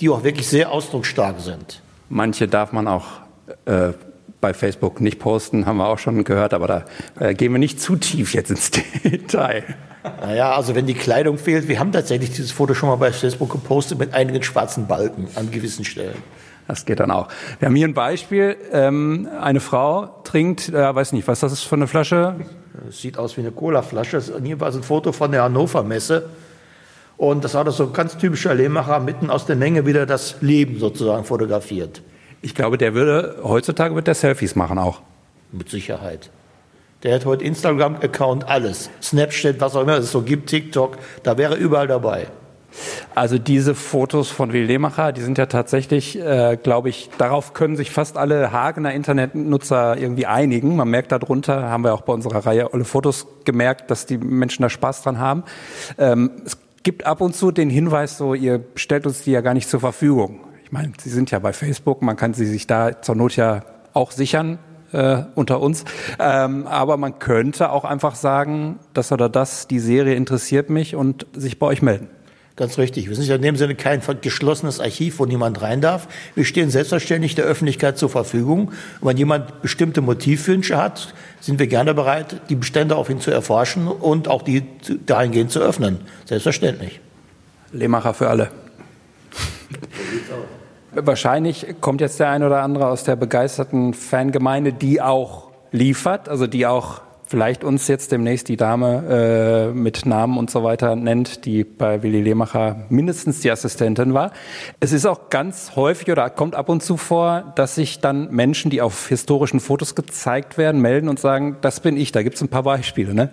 die 0.00 0.08
auch 0.08 0.24
wirklich 0.24 0.48
sehr 0.48 0.72
ausdrucksstark 0.72 1.40
sind. 1.40 1.82
Manche 2.08 2.48
darf 2.48 2.72
man 2.72 2.88
auch 2.88 3.04
äh, 3.66 3.92
bei 4.40 4.54
Facebook 4.54 5.02
nicht 5.02 5.18
posten, 5.18 5.66
haben 5.66 5.76
wir 5.76 5.86
auch 5.86 5.98
schon 5.98 6.24
gehört, 6.24 6.54
aber 6.54 6.66
da 6.66 6.84
äh, 7.20 7.34
gehen 7.34 7.52
wir 7.52 7.58
nicht 7.58 7.78
zu 7.78 7.96
tief 7.96 8.32
jetzt 8.32 8.50
ins 8.50 8.70
Detail. 9.04 9.64
Naja, 10.20 10.52
also 10.52 10.74
wenn 10.74 10.86
die 10.86 10.94
Kleidung 10.94 11.38
fehlt, 11.38 11.68
wir 11.68 11.78
haben 11.78 11.92
tatsächlich 11.92 12.30
dieses 12.30 12.50
Foto 12.50 12.74
schon 12.74 12.88
mal 12.88 12.96
bei 12.96 13.12
Facebook 13.12 13.50
gepostet 13.50 13.98
mit 13.98 14.14
einigen 14.14 14.42
schwarzen 14.42 14.86
Balken 14.86 15.28
an 15.36 15.50
gewissen 15.50 15.84
Stellen. 15.84 16.16
Das 16.68 16.84
geht 16.84 17.00
dann 17.00 17.10
auch. 17.10 17.28
Wir 17.58 17.66
haben 17.66 17.74
hier 17.74 17.88
ein 17.88 17.94
Beispiel. 17.94 18.56
Ähm, 18.72 19.28
eine 19.40 19.60
Frau 19.60 20.06
trinkt, 20.24 20.68
äh, 20.68 20.94
weiß 20.94 21.12
nicht, 21.12 21.26
was 21.28 21.40
das 21.40 21.52
ist 21.52 21.62
für 21.64 21.74
eine 21.74 21.86
Flasche? 21.86 22.36
Das 22.86 23.00
sieht 23.00 23.18
aus 23.18 23.36
wie 23.36 23.42
eine 23.42 23.50
Colaflasche. 23.50 24.22
Hier 24.42 24.60
war 24.60 24.72
ein 24.72 24.82
Foto 24.82 25.12
von 25.12 25.32
der 25.32 25.42
Hannover 25.42 25.82
Messe. 25.82 26.30
Und 27.16 27.44
das 27.44 27.54
war 27.54 27.64
das 27.64 27.76
so 27.76 27.84
ein 27.84 27.92
ganz 27.92 28.16
typischer 28.16 28.54
Lehmacher, 28.54 28.98
mitten 29.00 29.30
aus 29.30 29.46
der 29.46 29.56
Menge 29.56 29.86
wieder 29.86 30.06
das 30.06 30.36
Leben 30.40 30.78
sozusagen 30.78 31.24
fotografiert. 31.24 32.02
Ich 32.40 32.54
glaube, 32.54 32.78
der 32.78 32.94
würde, 32.94 33.36
heutzutage 33.44 33.94
wird 33.94 34.06
der 34.06 34.14
Selfies 34.14 34.56
machen 34.56 34.78
auch. 34.78 35.02
Mit 35.52 35.68
Sicherheit. 35.68 36.30
Der 37.02 37.16
hat 37.16 37.24
heute 37.24 37.44
Instagram-Account, 37.44 38.48
alles. 38.48 38.88
Snapchat, 39.02 39.60
was 39.60 39.74
auch 39.74 39.82
immer 39.82 39.98
es 39.98 40.12
so 40.12 40.22
gibt, 40.22 40.48
TikTok, 40.48 40.98
da 41.24 41.36
wäre 41.36 41.56
überall 41.56 41.88
dabei. 41.88 42.28
Also 43.14 43.38
diese 43.38 43.74
Fotos 43.74 44.30
von 44.30 44.52
Will 44.52 44.64
Lehmacher, 44.64 45.12
die 45.12 45.20
sind 45.20 45.36
ja 45.36 45.46
tatsächlich, 45.46 46.18
äh, 46.18 46.56
glaube 46.62 46.88
ich, 46.88 47.10
darauf 47.18 47.54
können 47.54 47.76
sich 47.76 47.90
fast 47.90 48.16
alle 48.16 48.52
Hagener 48.52 48.94
Internetnutzer 48.94 49.98
irgendwie 49.98 50.26
einigen. 50.26 50.76
Man 50.76 50.88
merkt 50.88 51.10
darunter, 51.12 51.68
haben 51.68 51.84
wir 51.84 51.92
auch 51.92 52.02
bei 52.02 52.12
unserer 52.12 52.46
Reihe 52.46 52.72
alle 52.72 52.84
Fotos 52.84 53.26
gemerkt, 53.44 53.90
dass 53.90 54.06
die 54.06 54.16
Menschen 54.16 54.62
da 54.62 54.70
Spaß 54.70 55.02
dran 55.02 55.18
haben. 55.18 55.42
Ähm, 55.98 56.30
es 56.46 56.56
gibt 56.84 57.04
ab 57.04 57.20
und 57.20 57.34
zu 57.34 57.50
den 57.50 57.68
Hinweis, 57.68 58.16
so 58.16 58.32
ihr 58.32 58.64
stellt 58.76 59.06
uns 59.06 59.22
die 59.22 59.32
ja 59.32 59.40
gar 59.40 59.54
nicht 59.54 59.68
zur 59.68 59.80
Verfügung. 59.80 60.40
Ich 60.64 60.70
meine, 60.70 60.92
sie 61.02 61.10
sind 61.10 61.32
ja 61.32 61.40
bei 61.40 61.52
Facebook, 61.52 62.00
man 62.00 62.16
kann 62.16 62.32
sie 62.32 62.46
sich 62.46 62.66
da 62.68 63.02
zur 63.02 63.16
Not 63.16 63.36
ja 63.36 63.64
auch 63.92 64.12
sichern 64.12 64.58
äh, 64.92 65.22
unter 65.34 65.60
uns. 65.60 65.84
Ähm, 66.18 66.66
aber 66.66 66.96
man 66.96 67.18
könnte 67.18 67.70
auch 67.70 67.84
einfach 67.84 68.14
sagen, 68.14 68.78
das 68.94 69.12
oder 69.12 69.28
das, 69.28 69.66
die 69.66 69.80
Serie 69.80 70.14
interessiert 70.14 70.70
mich 70.70 70.94
und 70.94 71.26
sich 71.34 71.58
bei 71.58 71.66
euch 71.66 71.82
melden. 71.82 72.08
Ganz 72.54 72.76
richtig. 72.76 73.08
Wir 73.08 73.16
sind 73.16 73.26
ja 73.26 73.36
in 73.36 73.42
dem 73.42 73.56
Sinne 73.56 73.74
kein 73.74 74.02
geschlossenes 74.20 74.78
Archiv, 74.78 75.18
wo 75.18 75.24
niemand 75.24 75.62
rein 75.62 75.80
darf. 75.80 76.06
Wir 76.34 76.44
stehen 76.44 76.68
selbstverständlich 76.68 77.34
der 77.34 77.46
Öffentlichkeit 77.46 77.96
zur 77.96 78.10
Verfügung. 78.10 78.72
Und 79.00 79.08
wenn 79.08 79.16
jemand 79.16 79.62
bestimmte 79.62 80.02
Motivwünsche 80.02 80.76
hat, 80.76 81.14
sind 81.40 81.58
wir 81.58 81.66
gerne 81.66 81.94
bereit, 81.94 82.42
die 82.50 82.54
Bestände 82.54 82.96
auf 82.96 83.08
ihn 83.08 83.20
zu 83.20 83.30
erforschen 83.30 83.88
und 83.88 84.28
auch 84.28 84.42
die 84.42 84.64
dahingehend 85.06 85.50
zu 85.50 85.60
öffnen. 85.60 86.00
Selbstverständlich. 86.26 87.00
Lehmacher 87.72 88.12
für 88.12 88.28
alle. 88.28 88.50
Wahrscheinlich 90.94 91.76
kommt 91.80 92.02
jetzt 92.02 92.20
der 92.20 92.28
ein 92.28 92.42
oder 92.42 92.62
andere 92.62 92.88
aus 92.88 93.04
der 93.04 93.16
begeisterten 93.16 93.94
Fangemeinde, 93.94 94.74
die 94.74 95.00
auch 95.00 95.48
liefert, 95.70 96.28
also 96.28 96.46
die 96.46 96.66
auch 96.66 97.00
vielleicht 97.32 97.64
uns 97.64 97.88
jetzt 97.88 98.12
demnächst 98.12 98.48
die 98.48 98.58
Dame 98.58 99.70
äh, 99.72 99.74
mit 99.74 100.04
Namen 100.04 100.36
und 100.36 100.50
so 100.50 100.64
weiter 100.64 100.94
nennt, 100.96 101.46
die 101.46 101.64
bei 101.64 102.02
Willi 102.02 102.20
Lehmacher 102.20 102.84
mindestens 102.90 103.40
die 103.40 103.50
Assistentin 103.50 104.12
war. 104.12 104.32
Es 104.80 104.92
ist 104.92 105.06
auch 105.06 105.30
ganz 105.30 105.74
häufig 105.74 106.10
oder 106.10 106.28
kommt 106.28 106.54
ab 106.54 106.68
und 106.68 106.82
zu 106.82 106.98
vor, 106.98 107.54
dass 107.56 107.74
sich 107.76 108.00
dann 108.00 108.30
Menschen, 108.30 108.70
die 108.70 108.82
auf 108.82 109.08
historischen 109.08 109.60
Fotos 109.60 109.94
gezeigt 109.94 110.58
werden, 110.58 110.82
melden 110.82 111.08
und 111.08 111.18
sagen, 111.18 111.56
das 111.62 111.80
bin 111.80 111.96
ich. 111.96 112.12
Da 112.12 112.22
gibt 112.22 112.36
es 112.36 112.42
ein 112.42 112.48
paar 112.48 112.64
Beispiele, 112.64 113.14
ne? 113.14 113.30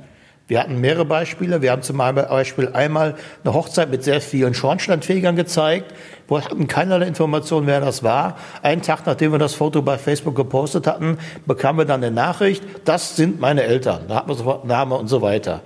Wir 0.50 0.60
hatten 0.60 0.82
mehrere 0.82 1.06
Beispiele. 1.06 1.62
Wir 1.62 1.72
haben 1.72 1.84
zum 1.84 1.98
Beispiel 1.98 2.70
einmal 2.70 3.14
eine 3.44 3.54
Hochzeit 3.54 3.92
mit 3.92 4.04
sehr 4.04 4.20
vielen 4.20 4.56
Schornsteinfegern 4.56 5.36
gezeigt. 5.36 5.94
Wir 6.28 6.44
hatten 6.44 6.66
keinerlei 6.66 7.06
Information, 7.06 7.68
wer 7.68 7.80
das 7.82 8.02
war. 8.02 8.36
Einen 8.64 8.82
Tag, 8.82 9.06
nachdem 9.06 9.32
wir 9.32 9.38
das 9.38 9.54
Foto 9.54 9.84
bei 9.84 10.00
Facebook 10.00 10.36
gepostet 10.36 10.88
hatten, 10.88 11.20
bekamen 11.46 11.82
wir 11.82 11.86
dann 11.86 12.04
eine 12.04 12.12
Nachricht, 12.12 12.64
das 12.84 13.16
sind 13.16 13.40
meine 13.40 13.62
Eltern. 13.62 14.06
Da 14.08 14.16
hatten 14.16 14.30
wir 14.30 14.34
sofort 14.34 14.66
Name 14.66 14.96
und 14.96 15.08
so 15.08 15.22
weiter. 15.22 15.62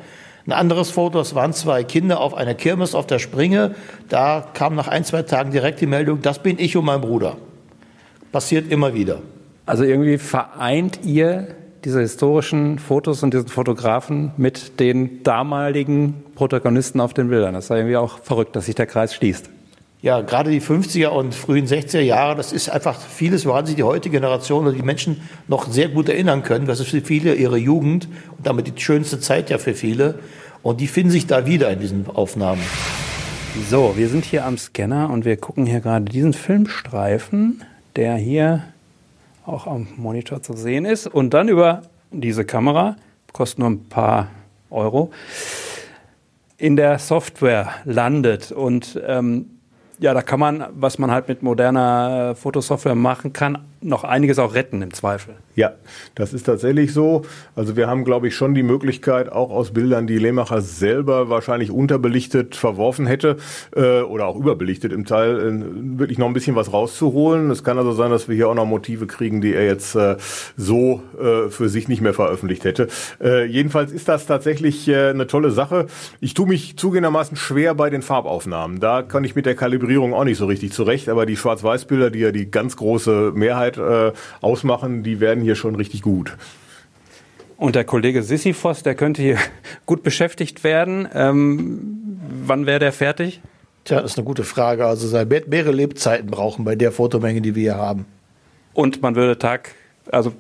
Ein 0.46 0.52
anderes 0.52 0.92
Foto, 0.92 1.22
es 1.22 1.34
waren 1.34 1.54
zwei 1.54 1.86
Kinder 1.86 2.20
auf 2.20 2.34
einer 2.34 2.54
Kirmes 2.54 2.94
auf 2.94 3.08
der 3.08 3.20
Springe. 3.20 3.76
Da 4.10 4.46
kam 4.54 4.76
nach 4.76 4.90
ein, 4.90 5.06
zwei 5.06 5.22
Tagen 5.22 5.52
direkt 5.52 5.80
die 5.80 5.88
Meldung, 5.88 6.22
das 6.22 6.40
bin 6.40 6.60
ich 6.60 6.76
und 6.76 6.84
mein 6.84 7.00
Bruder. 7.00 7.38
Passiert 8.34 8.70
immer 8.70 8.94
wieder. 8.94 9.20
Also 9.66 9.86
irgendwie 9.86 10.18
vereint 10.18 11.00
ihr 11.06 11.56
diese 11.86 12.00
historischen 12.00 12.80
Fotos 12.80 13.24
und 13.24 13.34
diesen 13.34 13.48
Fotografen 13.48 14.32
mit 14.38 14.80
den 14.80 15.24
damaligen 15.24 16.24
Protagonisten 16.36 17.00
auf 17.02 17.14
den 17.14 17.30
Bildern. 17.30 17.54
Das 17.54 17.66
ist 17.66 17.72
irgendwie 17.72 17.98
auch 17.98 18.20
verrückt, 18.20 18.56
dass 18.56 18.68
sich 18.68 18.76
der 18.76 18.86
Kreis 18.86 19.14
schließt. 19.14 19.50
Ja, 20.02 20.20
gerade 20.20 20.52
die 20.52 20.62
50er 20.62 21.08
und 21.08 21.34
frühen 21.34 21.66
60er 21.66 22.02
Jahre, 22.02 22.36
das 22.36 22.52
ist 22.52 22.70
einfach 22.70 23.00
vieles, 23.00 23.46
woran 23.46 23.66
sich 23.66 23.76
die 23.76 23.84
heutige 23.84 24.18
Generation 24.18 24.66
oder 24.66 24.76
die 24.76 24.82
Menschen 24.82 25.22
noch 25.48 25.72
sehr 25.72 25.88
gut 25.88 26.10
erinnern 26.10 26.44
können. 26.44 26.66
Das 26.66 26.82
ist 26.82 26.90
für 26.90 27.00
viele 27.00 27.36
ihre 27.36 27.58
Jugend 27.58 28.10
und 28.38 28.46
damit 28.46 28.68
die 28.68 28.82
schönste 28.82 29.22
Zeit 29.22 29.50
ja 29.50 29.58
für 29.58 29.74
viele. 29.74 30.20
Und 30.62 30.82
die 30.82 30.88
finden 30.88 31.12
sich 31.12 31.26
da 31.26 31.46
wieder 31.46 31.70
in 31.72 31.80
diesen 31.80 32.08
Aufnahmen. 32.08 32.62
So, 33.70 33.94
wir 33.96 34.10
sind 34.10 34.26
hier 34.26 34.46
am 34.46 34.58
Scanner 34.58 35.10
und 35.10 35.24
wir 35.26 35.38
gucken 35.38 35.66
hier 35.66 35.80
gerade 35.80 36.06
diesen 36.06 36.34
Filmstreifen, 36.34 37.62
der 37.96 38.16
hier 38.16 38.64
auch 39.46 39.68
am 39.68 39.88
Monitor 39.98 40.42
zu 40.42 40.54
sehen 40.54 40.86
ist 40.86 41.08
und 41.08 41.34
dann 41.34 41.50
über 41.50 41.84
diese 42.12 42.46
Kamera, 42.46 42.96
kostet 43.32 43.60
nur 43.60 43.70
ein 43.70 43.86
paar 43.86 44.28
Euro, 44.70 45.12
in 46.58 46.76
der 46.76 47.00
Software 47.00 47.70
landet. 47.84 48.52
Und 48.52 49.00
ähm, 49.06 49.50
ja, 50.00 50.14
da 50.14 50.22
kann 50.22 50.40
man, 50.40 50.66
was 50.74 50.98
man 50.98 51.12
halt 51.12 51.28
mit 51.28 51.44
moderner 51.44 52.36
Fotosoftware 52.36 52.96
machen 52.96 53.34
kann, 53.34 53.58
noch 53.84 54.04
einiges 54.04 54.40
auch 54.40 54.54
retten 54.54 54.82
im 54.82 54.94
Zweifel. 54.94 55.36
Ja, 55.56 55.74
das 56.16 56.34
ist 56.34 56.44
tatsächlich 56.44 56.94
so. 56.94 57.24
Also 57.56 57.76
wir 57.76 57.88
haben, 57.88 58.06
glaube 58.06 58.28
ich, 58.28 58.36
schon 58.36 58.56
die 58.56 58.64
Möglichkeit, 58.64 59.32
auch 59.32 59.52
aus 59.52 59.72
Bildern, 59.72 60.08
die 60.08 60.18
Lehmacher 60.18 60.62
selber 60.62 61.30
wahrscheinlich 61.30 61.70
unterbelichtet 61.70 62.56
verworfen 62.56 63.06
hätte 63.06 63.38
äh, 63.76 64.02
oder 64.02 64.26
auch 64.26 64.36
überbelichtet 64.36 64.92
im 64.92 65.06
Teil, 65.06 65.40
äh, 65.40 66.00
wirklich 66.00 66.18
noch 66.18 66.28
ein 66.28 66.34
bisschen 66.34 66.56
was 66.56 66.74
rauszuholen. 66.74 67.52
Es 67.52 67.64
kann 67.64 67.78
also 67.78 67.92
sein, 67.92 68.10
dass 68.10 68.28
wir 68.28 68.36
hier 68.36 68.50
auch 68.50 68.56
noch 68.56 68.66
Motive 68.66 69.06
kriegen, 69.06 69.42
die 69.42 69.54
er 69.54 69.66
jetzt 69.66 69.96
äh, 69.96 70.18
so 70.58 71.04
äh, 71.20 71.50
für 71.50 71.70
sich 71.70 71.88
nicht 71.88 72.02
mehr 72.02 72.14
veröffentlicht 72.14 72.66
hätte. 72.66 72.88
Äh, 73.22 73.46
jedenfalls 73.46 73.92
ist 73.92 74.08
das 74.08 74.26
tatsächlich 74.26 74.88
äh, 74.88 75.10
eine 75.10 75.28
tolle 75.28 75.52
Sache. 75.52 75.86
Ich 76.20 76.34
tue 76.34 76.48
mich 76.48 76.78
zugehendermaßen 76.78 77.38
schwer 77.38 77.76
bei 77.76 77.90
den 77.92 78.02
Farbaufnahmen. 78.02 78.80
Da 78.80 79.04
kann 79.04 79.24
ich 79.24 79.36
mit 79.36 79.46
der 79.46 79.56
Kalibrierung 79.56 80.14
auch 80.14 80.24
nicht 80.24 80.38
so 80.38 80.48
richtig 80.48 80.74
zurecht, 80.74 81.10
aber 81.10 81.26
die 81.26 81.38
Schwarz-Weiß-Bilder, 81.38 82.10
die 82.10 82.20
ja 82.20 82.32
die 82.32 82.50
ganz 82.50 82.76
große 82.76 83.34
Mehrheit 83.36 83.73
äh, 83.78 84.12
ausmachen, 84.42 85.04
die 85.04 85.20
werden 85.20 85.44
hier 85.44 85.56
schon 85.56 85.76
richtig 85.76 86.02
gut. 86.02 86.36
Und 87.58 87.76
der 87.76 87.86
Kollege 87.86 88.24
Sisyphos, 88.24 88.84
der 88.84 88.96
könnte 88.96 89.22
hier 89.22 89.38
gut 89.86 90.04
beschäftigt 90.04 90.64
werden. 90.64 91.08
Ähm, 91.14 92.20
wann 92.46 92.66
wäre 92.66 92.80
der 92.80 92.92
fertig? 92.92 93.42
Tja, 93.86 94.02
das 94.02 94.12
ist 94.12 94.18
eine 94.18 94.26
gute 94.26 94.44
Frage. 94.44 94.86
Also 94.86 95.08
mehrere 95.48 95.72
Lebzeiten 95.72 96.30
brauchen 96.30 96.66
bei 96.66 96.76
der 96.76 96.92
Fotomenge, 96.92 97.42
die 97.42 97.56
wir 97.56 97.62
hier 97.62 97.76
haben. 97.76 98.06
Und 98.74 99.02
man 99.02 99.16
würde 99.16 99.38
Tag, 99.38 99.76
also 100.12 100.34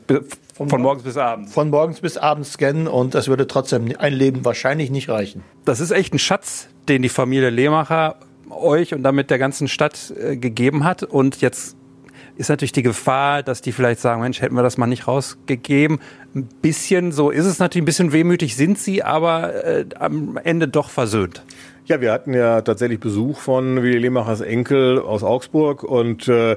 von, 0.54 0.70
von 0.70 0.82
morgens 0.82 1.04
bis 1.04 1.18
abends. 1.18 1.54
Von 1.54 1.70
morgens 1.70 2.00
bis 2.00 2.18
abends 2.18 2.54
scannen 2.54 2.88
und 2.88 3.16
das 3.16 3.28
würde 3.28 3.48
trotzdem 3.48 3.94
ein 3.98 4.14
Leben 4.14 4.46
wahrscheinlich 4.46 4.92
nicht 4.92 5.10
reichen. 5.10 5.44
Das 5.66 5.80
ist 5.80 5.92
echt 5.92 6.14
ein 6.14 6.20
Schatz, 6.20 6.68
den 6.88 7.02
die 7.02 7.10
Familie 7.10 7.50
Lehmacher 7.50 8.18
euch 8.50 8.94
und 8.94 9.04
damit 9.04 9.30
der 9.30 9.40
ganzen 9.40 9.68
Stadt 9.68 10.14
äh, 10.18 10.38
gegeben 10.38 10.84
hat. 10.84 11.04
Und 11.04 11.42
jetzt 11.42 11.76
ist 12.36 12.50
natürlich 12.50 12.72
die 12.72 12.84
Gefahr, 12.84 13.44
dass 13.44 13.62
die 13.62 13.72
vielleicht 13.72 14.02
sagen, 14.02 14.22
Mensch, 14.22 14.42
hätten 14.42 14.56
wir 14.56 14.64
das 14.64 14.78
mal 14.78 14.88
nicht 14.88 15.08
rausgegeben. 15.08 16.00
Ein 16.36 16.48
bisschen 16.62 17.12
so 17.12 17.30
ist 17.30 17.46
es 17.46 17.60
natürlich, 17.60 17.84
ein 17.84 17.86
bisschen 17.86 18.12
wehmütig 18.12 18.56
sind 18.56 18.80
sie, 18.80 19.04
aber 19.04 19.64
äh, 19.64 19.86
am 20.00 20.38
Ende 20.38 20.68
doch 20.68 20.90
versöhnt. 20.90 21.44
Ja, 21.86 22.00
wir 22.00 22.14
hatten 22.14 22.34
ja 22.34 22.62
tatsächlich 22.62 23.02
Besuch 23.02 23.40
von 23.40 23.84
Willi 23.84 23.98
Lemachers 23.98 24.40
Enkel 24.40 25.00
aus 25.00 25.22
Augsburg 25.22 25.84
und 25.84 26.30
äh, 26.30 26.56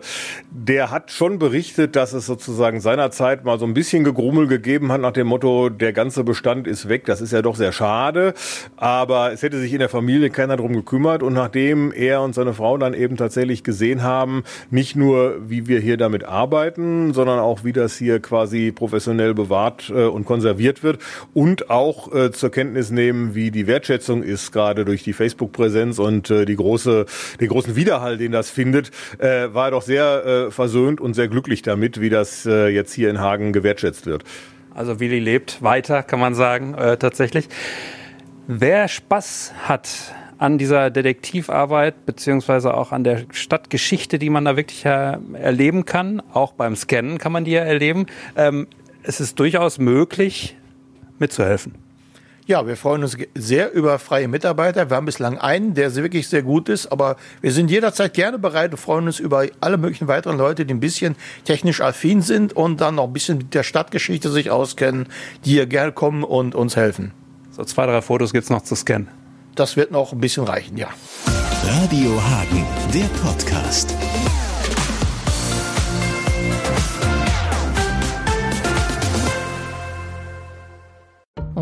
der 0.52 0.92
hat 0.92 1.10
schon 1.10 1.40
berichtet, 1.40 1.96
dass 1.96 2.12
es 2.12 2.26
sozusagen 2.26 2.80
seinerzeit 2.80 3.44
mal 3.44 3.58
so 3.58 3.64
ein 3.64 3.74
bisschen 3.74 4.04
Gegrummel 4.04 4.46
gegeben 4.46 4.92
hat 4.92 5.00
nach 5.00 5.10
dem 5.10 5.26
Motto, 5.26 5.68
der 5.68 5.92
ganze 5.92 6.22
Bestand 6.22 6.68
ist 6.68 6.88
weg. 6.88 7.06
Das 7.06 7.20
ist 7.20 7.32
ja 7.32 7.42
doch 7.42 7.56
sehr 7.56 7.72
schade, 7.72 8.34
aber 8.76 9.32
es 9.32 9.42
hätte 9.42 9.58
sich 9.58 9.72
in 9.72 9.80
der 9.80 9.88
Familie 9.88 10.30
keiner 10.30 10.56
drum 10.56 10.74
gekümmert 10.74 11.24
und 11.24 11.32
nachdem 11.32 11.90
er 11.90 12.22
und 12.22 12.36
seine 12.36 12.54
Frau 12.54 12.78
dann 12.78 12.94
eben 12.94 13.16
tatsächlich 13.16 13.64
gesehen 13.64 14.04
haben, 14.04 14.44
nicht 14.70 14.94
nur 14.94 15.38
wie 15.50 15.66
wir 15.66 15.80
hier 15.80 15.96
damit 15.96 16.22
arbeiten, 16.22 17.12
sondern 17.14 17.40
auch 17.40 17.64
wie 17.64 17.72
das 17.72 17.96
hier 17.96 18.20
quasi 18.20 18.70
professionell 18.70 19.34
bewahrt 19.34 19.90
äh, 19.90 20.04
und 20.04 20.24
konserviert 20.24 20.84
wird 20.84 21.00
und 21.34 21.68
auch 21.68 22.14
äh, 22.14 22.30
zur 22.30 22.52
Kenntnis 22.52 22.92
nehmen, 22.92 23.34
wie 23.34 23.50
die 23.50 23.66
Wertschätzung 23.66 24.22
ist, 24.22 24.52
gerade 24.52 24.84
durch 24.84 25.02
die 25.02 25.15
Facebook-Präsenz 25.16 25.98
und 25.98 26.30
äh, 26.30 26.44
die 26.44 26.56
große, 26.56 27.06
den 27.40 27.48
großen 27.48 27.74
Widerhall, 27.74 28.18
den 28.18 28.32
das 28.32 28.50
findet, 28.50 28.90
äh, 29.18 29.52
war 29.52 29.66
er 29.66 29.70
doch 29.72 29.82
sehr 29.82 30.24
äh, 30.24 30.50
versöhnt 30.50 31.00
und 31.00 31.14
sehr 31.14 31.28
glücklich 31.28 31.62
damit, 31.62 32.00
wie 32.00 32.10
das 32.10 32.46
äh, 32.46 32.68
jetzt 32.68 32.92
hier 32.92 33.10
in 33.10 33.20
Hagen 33.20 33.52
gewertschätzt 33.52 34.06
wird. 34.06 34.24
Also 34.74 35.00
Willi 35.00 35.18
lebt 35.18 35.62
weiter, 35.62 36.02
kann 36.02 36.20
man 36.20 36.34
sagen, 36.34 36.74
äh, 36.74 36.98
tatsächlich. 36.98 37.48
Wer 38.46 38.88
Spaß 38.88 39.54
hat 39.64 39.88
an 40.38 40.58
dieser 40.58 40.90
Detektivarbeit 40.90 42.04
beziehungsweise 42.04 42.74
auch 42.74 42.92
an 42.92 43.02
der 43.02 43.24
Stadtgeschichte, 43.32 44.18
die 44.18 44.30
man 44.30 44.44
da 44.44 44.56
wirklich 44.56 44.84
äh, 44.84 45.16
erleben 45.32 45.84
kann, 45.84 46.22
auch 46.32 46.52
beim 46.52 46.76
Scannen 46.76 47.18
kann 47.18 47.32
man 47.32 47.44
die 47.44 47.52
ja 47.52 47.62
erleben, 47.62 48.06
ähm, 48.36 48.66
es 49.02 49.20
ist 49.20 49.40
durchaus 49.40 49.78
möglich, 49.78 50.56
mitzuhelfen. 51.18 51.85
Ja, 52.46 52.64
wir 52.64 52.76
freuen 52.76 53.02
uns 53.02 53.16
sehr 53.34 53.72
über 53.72 53.98
freie 53.98 54.28
Mitarbeiter. 54.28 54.88
Wir 54.88 54.96
haben 54.96 55.06
bislang 55.06 55.36
einen, 55.36 55.74
der 55.74 55.92
wirklich 55.96 56.28
sehr 56.28 56.42
gut 56.42 56.68
ist, 56.68 56.86
aber 56.92 57.16
wir 57.40 57.50
sind 57.50 57.72
jederzeit 57.72 58.14
gerne 58.14 58.38
bereit 58.38 58.70
und 58.70 58.76
freuen 58.76 59.06
uns 59.06 59.18
über 59.18 59.46
alle 59.58 59.78
möglichen 59.78 60.06
weiteren 60.06 60.38
Leute, 60.38 60.64
die 60.64 60.72
ein 60.72 60.78
bisschen 60.78 61.16
technisch 61.44 61.80
affin 61.80 62.22
sind 62.22 62.52
und 62.52 62.80
dann 62.80 62.94
noch 62.94 63.08
ein 63.08 63.12
bisschen 63.12 63.38
mit 63.38 63.52
der 63.52 63.64
Stadtgeschichte 63.64 64.30
sich 64.30 64.52
auskennen, 64.52 65.08
die 65.44 65.50
hier 65.50 65.66
gerne 65.66 65.90
kommen 65.90 66.22
und 66.22 66.54
uns 66.54 66.76
helfen. 66.76 67.10
So 67.50 67.64
zwei, 67.64 67.84
drei 67.84 68.00
Fotos 68.00 68.32
gibt's 68.32 68.48
noch 68.48 68.62
zu 68.62 68.76
scannen. 68.76 69.08
Das 69.56 69.76
wird 69.76 69.90
noch 69.90 70.12
ein 70.12 70.20
bisschen 70.20 70.44
reichen, 70.44 70.76
ja. 70.76 70.90
Radio 71.64 72.22
Hagen, 72.22 72.64
der 72.94 73.08
Podcast. 73.26 73.92